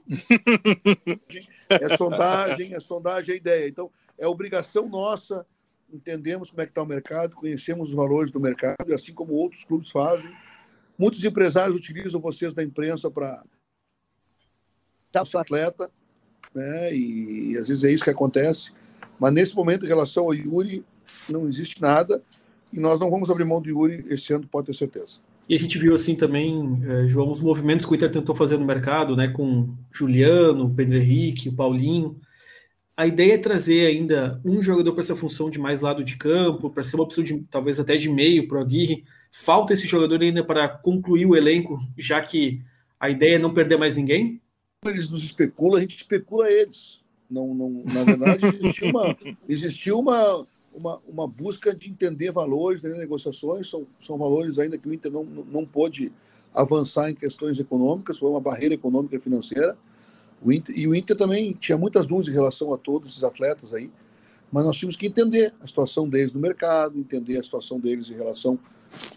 é 1.69 1.97
sondagem, 1.97 2.73
é 2.73 2.79
sondagem, 2.79 3.33
é 3.33 3.37
ideia. 3.37 3.67
Então, 3.67 3.91
é 4.17 4.25
obrigação 4.25 4.87
nossa, 4.87 5.45
entendemos 5.91 6.49
como 6.49 6.61
é 6.61 6.65
que 6.65 6.71
está 6.71 6.81
o 6.81 6.85
mercado, 6.85 7.35
conhecemos 7.35 7.89
os 7.89 7.95
valores 7.95 8.31
do 8.31 8.39
mercado, 8.39 8.87
e 8.87 8.93
assim 8.93 9.13
como 9.13 9.33
outros 9.33 9.63
clubes 9.65 9.89
fazem. 9.89 10.31
Muitos 10.97 11.23
empresários 11.23 11.75
utilizam 11.75 12.21
vocês 12.21 12.53
da 12.53 12.63
imprensa 12.63 13.11
para 13.11 13.43
tá, 15.11 15.23
atleta, 15.35 15.91
né? 16.55 16.93
E, 16.93 17.51
e 17.51 17.57
às 17.57 17.67
vezes 17.67 17.83
é 17.83 17.91
isso 17.91 18.03
que 18.03 18.09
acontece. 18.09 18.71
Mas 19.19 19.33
nesse 19.33 19.55
momento, 19.55 19.85
em 19.85 19.87
relação 19.87 20.25
ao 20.25 20.33
Yuri, 20.33 20.83
não 21.29 21.47
existe 21.47 21.81
nada, 21.81 22.21
e 22.71 22.79
nós 22.79 22.99
não 22.99 23.09
vamos 23.09 23.29
abrir 23.29 23.45
mão 23.45 23.61
do 23.61 23.69
Yuri 23.69 24.05
esse 24.09 24.33
ano, 24.33 24.47
pode 24.47 24.67
ter 24.67 24.73
certeza. 24.73 25.19
E 25.49 25.55
a 25.55 25.59
gente 25.59 25.77
viu 25.77 25.95
assim 25.95 26.15
também, 26.15 26.81
é, 26.85 27.07
João, 27.07 27.31
os 27.31 27.39
movimentos 27.39 27.85
que 27.85 27.91
o 27.93 27.95
Inter 27.95 28.11
tentou 28.11 28.35
fazer 28.35 28.57
no 28.57 28.65
mercado, 28.65 29.15
né, 29.15 29.29
com 29.29 29.69
Juliano, 29.91 30.73
Pedro 30.75 30.97
Henrique, 30.97 31.49
o 31.49 31.53
Paulinho. 31.55 32.19
a 32.95 33.07
ideia 33.07 33.35
é 33.35 33.37
trazer 33.37 33.85
ainda 33.85 34.41
um 34.43 34.61
jogador 34.61 34.91
para 34.91 35.01
essa 35.01 35.15
função 35.15 35.49
de 35.49 35.59
mais 35.59 35.81
lado 35.81 36.03
de 36.03 36.17
campo, 36.17 36.69
para 36.69 36.83
ser 36.83 36.95
uma 36.95 37.03
opção 37.03 37.23
de 37.23 37.39
talvez 37.49 37.79
até 37.79 37.95
de 37.95 38.09
meio 38.09 38.47
para 38.47 38.57
o 38.57 38.61
Aguirre. 38.61 39.05
Falta 39.31 39.73
esse 39.73 39.85
jogador 39.87 40.21
ainda 40.21 40.43
para 40.43 40.67
concluir 40.67 41.25
o 41.25 41.35
elenco, 41.35 41.79
já 41.97 42.21
que 42.21 42.61
a 42.99 43.09
ideia 43.09 43.35
é 43.35 43.39
não 43.39 43.53
perder 43.53 43.77
mais 43.77 43.95
ninguém? 43.95 44.41
Eles 44.85 45.09
nos 45.09 45.23
especulam, 45.23 45.77
a 45.77 45.81
gente 45.81 45.95
especula 45.97 46.51
eles. 46.51 47.01
Não, 47.29 47.53
não, 47.53 47.83
na 47.85 48.03
verdade, 48.03 48.45
existiu 48.45 48.89
uma, 48.89 49.17
existiu 49.47 49.99
uma, 49.99 50.45
uma, 50.73 51.01
uma 51.07 51.27
busca 51.27 51.75
de 51.75 51.89
entender 51.89 52.31
valores, 52.31 52.83
entender 52.83 52.99
negociações. 52.99 53.69
São, 53.69 53.85
são 53.99 54.17
valores 54.17 54.57
ainda 54.59 54.77
que 54.77 54.87
o 54.87 54.93
Inter 54.93 55.11
não, 55.11 55.23
não 55.23 55.65
pôde 55.65 56.11
avançar 56.53 57.09
em 57.09 57.15
questões 57.15 57.59
econômicas, 57.59 58.17
foi 58.17 58.29
uma 58.29 58.39
barreira 58.41 58.73
econômica 58.73 59.15
e 59.15 59.19
financeira. 59.19 59.77
O 60.41 60.51
Inter, 60.51 60.77
e 60.77 60.87
o 60.87 60.95
Inter 60.95 61.15
também 61.15 61.53
tinha 61.53 61.77
muitas 61.77 62.05
dúvidas 62.05 62.29
em 62.29 62.35
relação 62.35 62.73
a 62.73 62.77
todos 62.77 63.11
esses 63.11 63.23
atletas 63.23 63.73
aí, 63.73 63.91
mas 64.51 64.63
nós 64.63 64.77
tínhamos 64.77 64.95
que 64.95 65.07
entender 65.07 65.53
a 65.59 65.67
situação 65.67 66.07
deles 66.07 66.31
no 66.31 66.39
mercado, 66.39 66.97
entender 66.97 67.37
a 67.37 67.43
situação 67.43 67.79
deles 67.79 68.09
em 68.09 68.13
relação 68.13 68.53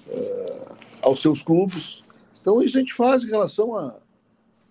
uh, 0.09 0.75
aos 1.03 1.23
seus 1.23 1.42
clubes. 1.42 2.05
Então, 2.40 2.62
isso 2.62 2.77
a 2.77 2.81
gente 2.81 2.94
faz 2.94 3.23
em 3.23 3.29
relação 3.29 3.77
a 3.77 3.96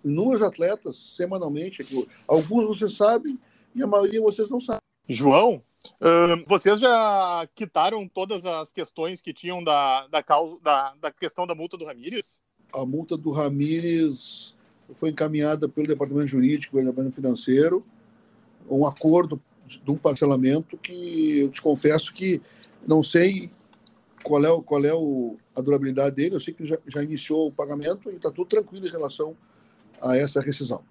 inúmeros 0.04 0.42
atletas 0.42 0.98
semanalmente. 0.98 1.84
Alguns 2.28 2.68
vocês 2.68 2.94
sabem 2.94 3.38
e 3.76 3.84
a 3.84 3.88
maioria 3.88 4.22
vocês 4.22 4.50
não 4.50 4.60
sabem. 4.60 4.82
João, 5.08 5.64
vocês 6.48 6.80
já 6.80 7.48
quitaram 7.56 8.08
todas 8.08 8.46
as 8.46 8.72
questões 8.72 9.22
que 9.22 9.34
tinham 9.34 9.64
da, 9.64 10.08
da, 10.08 10.22
causa, 10.22 10.58
da, 10.62 10.94
da 10.96 11.12
questão 11.12 11.48
da 11.48 11.56
multa 11.56 11.78
do 11.78 11.86
Ramírez? 11.86 12.42
A 12.74 12.86
multa 12.86 13.18
do 13.18 13.32
Ramírez 13.32 14.56
foi 14.94 15.10
encaminhada 15.10 15.68
pelo 15.68 15.88
Departamento 15.88 16.28
Jurídico, 16.28 16.74
pelo 16.74 16.86
Departamento 16.86 17.16
Financeiro, 17.16 17.86
um 18.70 18.86
acordo 18.86 19.42
de 19.66 19.92
um 19.92 19.98
parcelamento 19.98 20.78
que 20.78 21.40
eu 21.40 21.50
te 21.50 21.62
confesso 21.62 22.14
que 22.14 22.42
não 22.88 23.04
sei 23.04 23.52
qual 24.24 24.44
é, 24.44 24.62
qual 24.64 24.84
é 24.84 24.94
o, 24.94 25.38
a 25.56 25.62
durabilidade 25.62 26.16
dele, 26.16 26.36
eu 26.36 26.40
sei 26.40 26.54
que 26.54 26.66
já, 26.66 26.78
já 26.88 27.04
iniciou 27.04 27.48
o 27.48 27.52
pagamento 27.52 28.12
e 28.12 28.16
está 28.16 28.32
tudo 28.32 28.48
tranquilo 28.48 28.88
em 28.88 28.92
relação 28.92 29.36
a 30.02 30.18
essa 30.18 30.42
rescisão. 30.42 30.84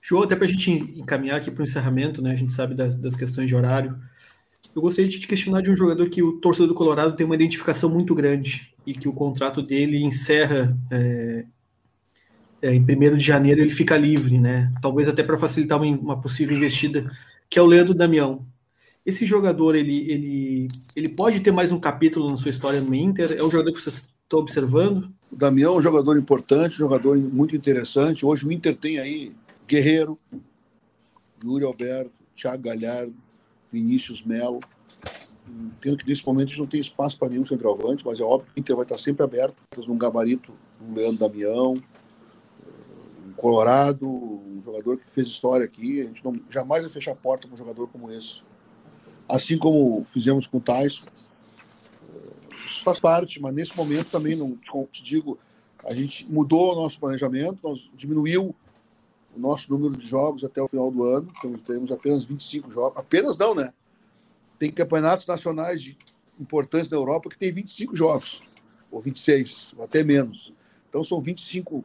João, 0.00 0.22
até 0.22 0.36
para 0.36 0.46
a 0.46 0.48
gente 0.48 0.70
encaminhar 0.70 1.36
aqui 1.36 1.50
para 1.50 1.62
o 1.62 1.64
encerramento, 1.64 2.22
né? 2.22 2.30
A 2.30 2.36
gente 2.36 2.52
sabe 2.52 2.74
das, 2.74 2.94
das, 2.94 3.16
questões 3.16 3.48
de 3.48 3.56
horário. 3.56 3.98
Eu 4.74 4.80
gostaria 4.80 5.10
de 5.10 5.18
te 5.18 5.26
questionar 5.26 5.62
de 5.62 5.70
um 5.70 5.76
jogador 5.76 6.08
que 6.08 6.22
o 6.22 6.34
torcedor 6.34 6.68
do 6.68 6.74
Colorado 6.74 7.16
tem 7.16 7.26
uma 7.26 7.34
identificação 7.34 7.90
muito 7.90 8.14
grande 8.14 8.72
e 8.86 8.94
que 8.94 9.08
o 9.08 9.12
contrato 9.12 9.60
dele 9.60 10.00
encerra 10.04 10.78
é, 10.92 11.44
é, 12.62 12.72
em 12.72 12.80
1 12.80 13.16
de 13.16 13.24
janeiro 13.24 13.60
ele 13.60 13.70
fica 13.70 13.96
livre, 13.96 14.38
né? 14.38 14.72
Talvez 14.80 15.08
até 15.08 15.22
para 15.22 15.38
facilitar 15.38 15.82
uma, 15.82 15.96
uma, 15.96 16.20
possível 16.20 16.56
investida, 16.56 17.10
que 17.50 17.58
é 17.58 17.62
o 17.62 17.66
Leandro 17.66 17.94
Damião. 17.94 18.46
Esse 19.04 19.26
jogador, 19.26 19.74
ele, 19.74 20.08
ele, 20.10 20.68
ele 20.94 21.08
pode 21.10 21.40
ter 21.40 21.52
mais 21.52 21.72
um 21.72 21.80
capítulo 21.80 22.30
na 22.30 22.36
sua 22.36 22.50
história 22.50 22.80
no 22.80 22.94
Inter? 22.94 23.36
É 23.38 23.42
um 23.42 23.50
jogador 23.50 23.72
que 23.72 23.80
vocês 23.80 24.14
estão 24.22 24.38
observando? 24.40 25.12
O 25.30 25.36
Damião 25.36 25.74
é 25.74 25.78
um 25.78 25.82
jogador 25.82 26.18
importante, 26.18 26.74
um 26.74 26.78
jogador 26.78 27.16
muito 27.16 27.56
interessante. 27.56 28.24
Hoje 28.24 28.46
o 28.46 28.52
Inter 28.52 28.76
tem 28.76 28.98
aí 28.98 29.32
Guerreiro, 29.66 30.18
Yuri 31.42 31.64
Alberto, 31.64 32.12
Thiago 32.34 32.62
Galhardo, 32.62 33.14
Vinícius 33.70 34.24
Melo. 34.24 34.60
Entendo 35.48 35.98
que 35.98 36.08
nesse 36.08 36.26
momento 36.26 36.46
a 36.46 36.50
gente 36.50 36.60
não 36.60 36.66
tem 36.66 36.80
espaço 36.80 37.18
para 37.18 37.28
nenhum 37.28 37.46
centroavante, 37.46 38.04
mas 38.04 38.20
é 38.20 38.24
óbvio 38.24 38.52
que 38.52 38.58
o 38.58 38.60
Inter 38.60 38.76
vai 38.76 38.84
estar 38.84 38.98
sempre 38.98 39.24
aberto, 39.24 39.56
num 39.86 39.98
gabarito, 39.98 40.52
um 40.80 40.94
Leandro 40.94 41.28
Damião, 41.28 41.74
Colorado, 43.36 44.08
um 44.08 44.62
jogador 44.64 44.96
que 44.96 45.12
fez 45.12 45.26
história 45.28 45.64
aqui. 45.64 46.00
A 46.00 46.04
gente 46.04 46.24
não, 46.24 46.32
jamais 46.50 46.82
vai 46.82 46.92
fechar 46.92 47.12
a 47.12 47.16
porta 47.16 47.46
para 47.46 47.54
um 47.54 47.56
jogador 47.56 47.86
como 47.88 48.10
esse. 48.10 48.42
Assim 49.28 49.58
como 49.58 50.04
fizemos 50.06 50.46
com 50.46 50.58
o 50.58 50.60
Tyson. 50.60 51.04
Faz 52.86 53.00
parte, 53.00 53.42
mas 53.42 53.52
nesse 53.52 53.76
momento 53.76 54.12
também, 54.12 54.36
não 54.36 54.56
te 54.86 55.02
digo, 55.02 55.36
a 55.84 55.92
gente 55.92 56.24
mudou 56.30 56.72
o 56.72 56.76
nosso 56.76 57.00
planejamento, 57.00 57.58
nós 57.60 57.90
diminuiu 57.96 58.54
o 59.34 59.40
nosso 59.40 59.68
número 59.72 59.96
de 59.96 60.06
jogos 60.06 60.44
até 60.44 60.62
o 60.62 60.68
final 60.68 60.88
do 60.88 61.02
ano. 61.02 61.28
Então, 61.36 61.52
temos 61.54 61.90
apenas 61.90 62.22
25 62.22 62.70
jogos. 62.70 62.96
Apenas 62.96 63.36
não, 63.36 63.56
né? 63.56 63.72
Tem 64.56 64.70
campeonatos 64.70 65.26
nacionais 65.26 65.82
de, 65.82 65.98
importantes 66.38 66.86
da 66.86 66.96
Europa 66.96 67.28
que 67.28 67.36
tem 67.36 67.50
25 67.50 67.96
jogos, 67.96 68.40
ou 68.88 69.02
26, 69.02 69.74
ou 69.76 69.82
até 69.82 70.04
menos. 70.04 70.54
Então, 70.88 71.02
são 71.02 71.20
25 71.20 71.84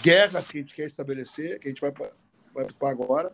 guerras 0.00 0.46
que 0.46 0.58
a 0.58 0.60
gente 0.60 0.76
quer 0.76 0.86
estabelecer, 0.86 1.58
que 1.58 1.66
a 1.66 1.70
gente 1.72 1.80
vai, 1.80 1.90
vai 1.90 2.10
participar 2.54 2.90
agora. 2.92 3.32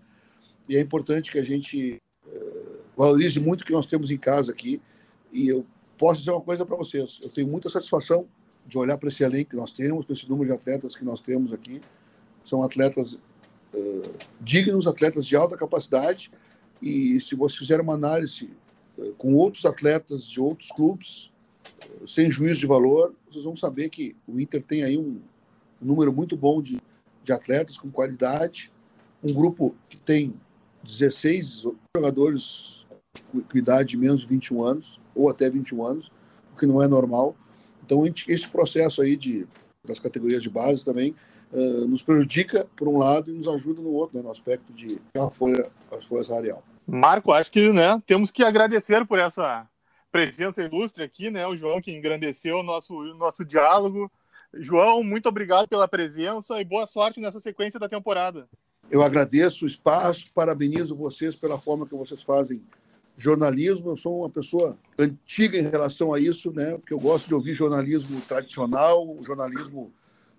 E 0.66 0.79
é 0.79 0.81
importante 0.81 1.31
que 1.31 1.38
a 1.38 1.44
gente 1.44 2.01
uh, 2.25 2.83
valorize 2.96 3.38
muito 3.38 3.61
o 3.61 3.64
que 3.66 3.72
nós 3.72 3.85
temos 3.85 4.11
em 4.11 4.16
casa 4.16 4.51
aqui. 4.51 4.81
E 5.31 5.46
eu 5.46 5.66
posso 5.98 6.20
dizer 6.20 6.31
uma 6.31 6.40
coisa 6.40 6.64
para 6.64 6.76
vocês: 6.76 7.20
eu 7.22 7.31
tenho 7.31 7.48
muita 7.48 7.68
satisfação 7.68 8.26
de 8.66 8.78
olhar 8.78 8.96
para 8.98 9.09
esse 9.09 9.22
elenco 9.22 9.50
que 9.50 9.57
nós 9.57 9.72
temos, 9.72 10.05
para 10.05 10.14
esse 10.14 10.28
número 10.28 10.50
de 10.50 10.55
atletas 10.55 10.94
que 10.94 11.05
nós 11.05 11.20
temos 11.20 11.52
aqui. 11.52 11.81
São 12.44 12.62
atletas 12.62 13.14
uh, 13.14 14.14
dignos, 14.40 14.87
atletas 14.87 15.26
de 15.26 15.37
alta 15.37 15.57
capacidade. 15.57 16.31
E 16.81 17.20
se 17.20 17.35
você 17.35 17.57
fizer 17.59 17.81
uma 17.81 17.94
análise 17.94 18.50
uh, 18.98 19.14
com 19.14 19.35
outros 19.35 19.64
atletas 19.64 20.24
de 20.24 20.40
outros 20.40 20.70
clubes, 20.70 21.31
sem 22.07 22.31
juízo 22.31 22.61
de 22.61 22.66
valor, 22.66 23.14
vocês 23.28 23.44
vão 23.44 23.57
saber 23.57 23.88
que 23.88 24.16
o 24.26 24.38
Inter 24.40 24.62
tem 24.62 24.83
aí 24.83 24.98
um, 24.98 25.20
um 25.81 25.87
número 25.87 26.12
muito 26.12 26.37
bom 26.37 26.61
de, 26.61 26.81
de 27.22 27.33
atletas 27.33 27.76
com 27.76 27.90
qualidade, 27.90 28.72
um 29.22 29.33
grupo 29.33 29.74
que 29.88 29.96
tem 29.96 30.35
16 30.83 31.66
jogadores 31.96 32.87
com 33.31 33.59
idade 33.59 33.90
de 33.90 33.96
menos 33.96 34.22
de 34.22 34.26
21 34.26 34.64
anos, 34.64 35.00
ou 35.14 35.29
até 35.29 35.48
21 35.48 35.85
anos, 35.85 36.12
o 36.53 36.59
que 36.59 36.66
não 36.66 36.83
é 36.83 36.88
normal. 36.88 37.37
Então, 37.85 38.05
esse 38.07 38.48
processo 38.48 39.03
aí 39.03 39.16
de, 39.16 39.46
das 39.85 39.98
categorias 39.98 40.42
de 40.42 40.51
base 40.51 40.85
também 40.85 41.14
uh, 41.53 41.87
nos 41.88 42.03
prejudica 42.03 42.66
por 42.77 42.88
um 42.88 42.98
lado 42.98 43.31
e 43.31 43.35
nos 43.35 43.48
ajuda 43.48 43.83
no 43.83 43.90
outro, 43.90 44.16
né, 44.16 44.22
no 44.22 44.31
aspecto 44.31 44.72
de 44.72 45.01
a 45.16 45.31
folha, 45.31 45.70
a 45.90 46.01
folha 46.01 46.25
salarial. 46.25 46.62
Marco, 46.87 47.33
acho 47.33 47.51
que 47.51 47.72
né, 47.72 48.01
temos 48.07 48.31
que 48.31 48.42
agradecer 48.42 49.07
por 49.07 49.18
essa 49.18 49.66
presença 50.11 50.62
ilustre 50.62 51.03
aqui, 51.03 51.31
né? 51.31 51.46
O 51.46 51.57
João 51.57 51.81
que 51.81 51.90
engrandeceu 51.90 52.59
o 52.59 52.62
nosso, 52.62 53.03
nosso 53.14 53.44
diálogo, 53.44 54.11
João, 54.55 55.03
muito 55.03 55.29
obrigado 55.29 55.66
pela 55.66 55.88
presença 55.88 56.61
e 56.61 56.64
boa 56.64 56.87
sorte 56.87 57.18
nessa 57.18 57.40
sequência 57.40 57.81
da 57.81 57.88
temporada. 57.88 58.46
Eu 58.90 59.03
agradeço 59.03 59.64
o 59.64 59.68
espaço, 59.68 60.27
parabenizo 60.35 60.94
vocês 60.94 61.35
pela 61.35 61.57
forma 61.57 61.87
que 61.87 61.94
vocês 61.94 62.22
fazem 62.22 62.62
jornalismo. 63.16 63.90
Eu 63.90 63.96
sou 63.96 64.20
uma 64.20 64.31
pessoa 64.31 64.77
antiga 64.98 65.59
em 65.59 65.62
relação 65.62 66.12
a 66.12 66.20
isso, 66.20 66.53
né? 66.53 66.72
Porque 66.77 66.94
eu 66.94 67.01
gosto 67.01 67.29
de 67.29 67.35
ouvir 67.35 67.55
jornalismo 67.55 68.20
tradicional, 68.22 69.16
jornalismo 69.22 69.92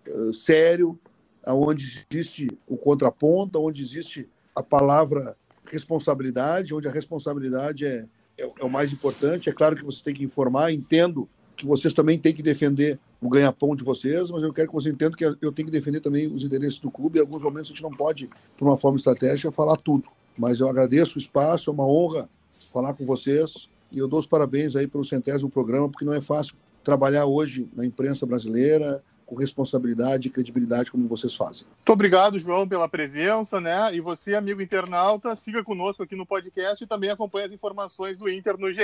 uh, 0.08 0.34
sério, 0.34 0.98
onde 1.46 2.06
existe 2.12 2.48
o 2.68 2.78
contraponto, 2.78 3.60
onde 3.60 3.82
existe 3.82 4.30
a 4.56 4.64
palavra 4.64 5.36
responsabilidade, 5.66 6.74
onde 6.74 6.88
a 6.88 6.92
responsabilidade 6.92 7.86
é, 7.86 8.06
é, 8.38 8.44
é 8.44 8.64
o 8.64 8.70
mais 8.70 8.92
importante. 8.92 9.50
É 9.50 9.54
claro 9.54 9.76
que 9.76 9.84
você 9.84 10.04
tem 10.04 10.14
que 10.14 10.24
informar, 10.24 10.72
entendo 10.72 11.28
que 11.56 11.66
vocês 11.66 11.94
também 11.94 12.18
têm 12.18 12.34
que 12.34 12.42
defender 12.42 13.00
o 13.22 13.30
ganha-pão 13.30 13.76
de 13.76 13.84
vocês, 13.84 14.30
mas 14.30 14.44
eu 14.44 14.52
quero 14.52 14.68
que 14.68 14.74
você 14.74 14.90
entenda 14.90 15.16
que 15.16 15.24
eu 15.24 15.52
tenho 15.52 15.68
que 15.68 15.72
defender 15.72 16.02
também 16.02 16.28
os 16.28 16.44
interesses 16.44 16.78
do 16.80 16.92
clube. 16.92 17.20
Em 17.20 17.22
alguns 17.22 17.42
momentos 17.42 17.72
a 17.72 17.74
gente 17.74 17.84
não 17.84 17.92
pode, 17.92 18.30
por 18.58 18.68
uma 18.68 18.76
forma 18.76 18.98
estratégica, 18.98 19.52
falar 19.52 19.78
tudo. 19.78 20.06
Mas 20.38 20.60
eu 20.60 20.68
agradeço 20.68 21.18
o 21.18 21.22
espaço, 21.22 21.70
é 21.70 21.74
uma 21.74 21.88
honra 21.88 22.30
falar 22.72 22.94
com 22.94 23.06
vocês 23.06 23.70
e 23.92 24.00
eu 24.00 24.08
dou 24.08 24.20
os 24.20 24.26
parabéns 24.26 24.76
aí 24.76 24.88
pelo 24.88 25.06
centésimo 25.06 25.50
programa, 25.50 25.88
porque 25.88 26.06
não 26.06 26.14
é 26.14 26.22
fácil 26.22 26.56
trabalhar 26.84 27.26
hoje 27.26 27.70
na 27.76 27.86
imprensa 27.86 28.26
brasileira, 28.26 29.04
com 29.26 29.36
responsabilidade 29.36 30.28
e 30.28 30.32
credibilidade 30.32 30.92
como 30.92 31.08
vocês 31.08 31.34
fazem. 31.36 31.66
Muito 31.68 31.92
obrigado, 31.92 32.38
João, 32.38 32.68
pela 32.68 32.90
presença, 32.90 33.62
né? 33.62 33.94
E 33.96 34.02
você, 34.02 34.36
amigo 34.36 34.62
internauta, 34.62 35.36
siga 35.36 35.64
conosco 35.64 36.04
aqui 36.04 36.16
no 36.16 36.26
podcast 36.26 36.84
e 36.84 36.88
também 36.88 37.10
acompanhe 37.10 37.46
as 37.46 37.52
informações 37.52 38.18
do 38.18 38.30
Inter 38.30 38.58
no 38.58 38.72
GE. 38.72 38.82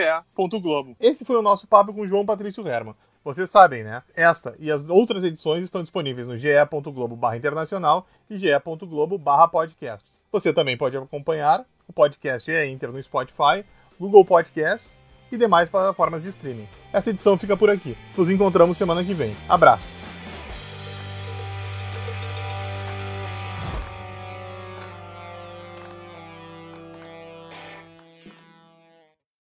Globo. 0.61 0.95
Esse 0.99 1.25
foi 1.25 1.35
o 1.35 1.41
nosso 1.41 1.67
papo 1.67 1.93
com 1.93 2.07
João 2.07 2.25
Patrício 2.25 2.67
Herman. 2.67 2.95
Vocês 3.23 3.49
sabem, 3.49 3.83
né? 3.83 4.01
Essa 4.15 4.55
e 4.59 4.71
as 4.71 4.89
outras 4.89 5.23
edições 5.23 5.63
estão 5.63 5.81
disponíveis 5.81 6.25
no 6.25 6.37
ge.globo 6.37 7.19
internacional 7.35 8.07
e 8.29 8.39
ge.globo 8.39 9.19
podcasts. 9.51 10.23
Você 10.31 10.53
também 10.53 10.77
pode 10.77 10.95
acompanhar 10.95 11.65
o 11.89 11.93
podcast 11.93 12.49
é 12.51 12.67
Inter 12.67 12.91
no 12.91 13.01
Spotify, 13.01 13.65
Google 13.99 14.23
Podcasts 14.23 15.01
e 15.31 15.37
demais 15.37 15.69
plataformas 15.69 16.21
de 16.21 16.29
streaming. 16.29 16.67
Essa 16.93 17.09
edição 17.09 17.37
fica 17.37 17.57
por 17.57 17.69
aqui. 17.69 17.97
Nos 18.15 18.29
encontramos 18.29 18.77
semana 18.77 19.03
que 19.03 19.13
vem. 19.13 19.35
Abraço! 19.49 20.08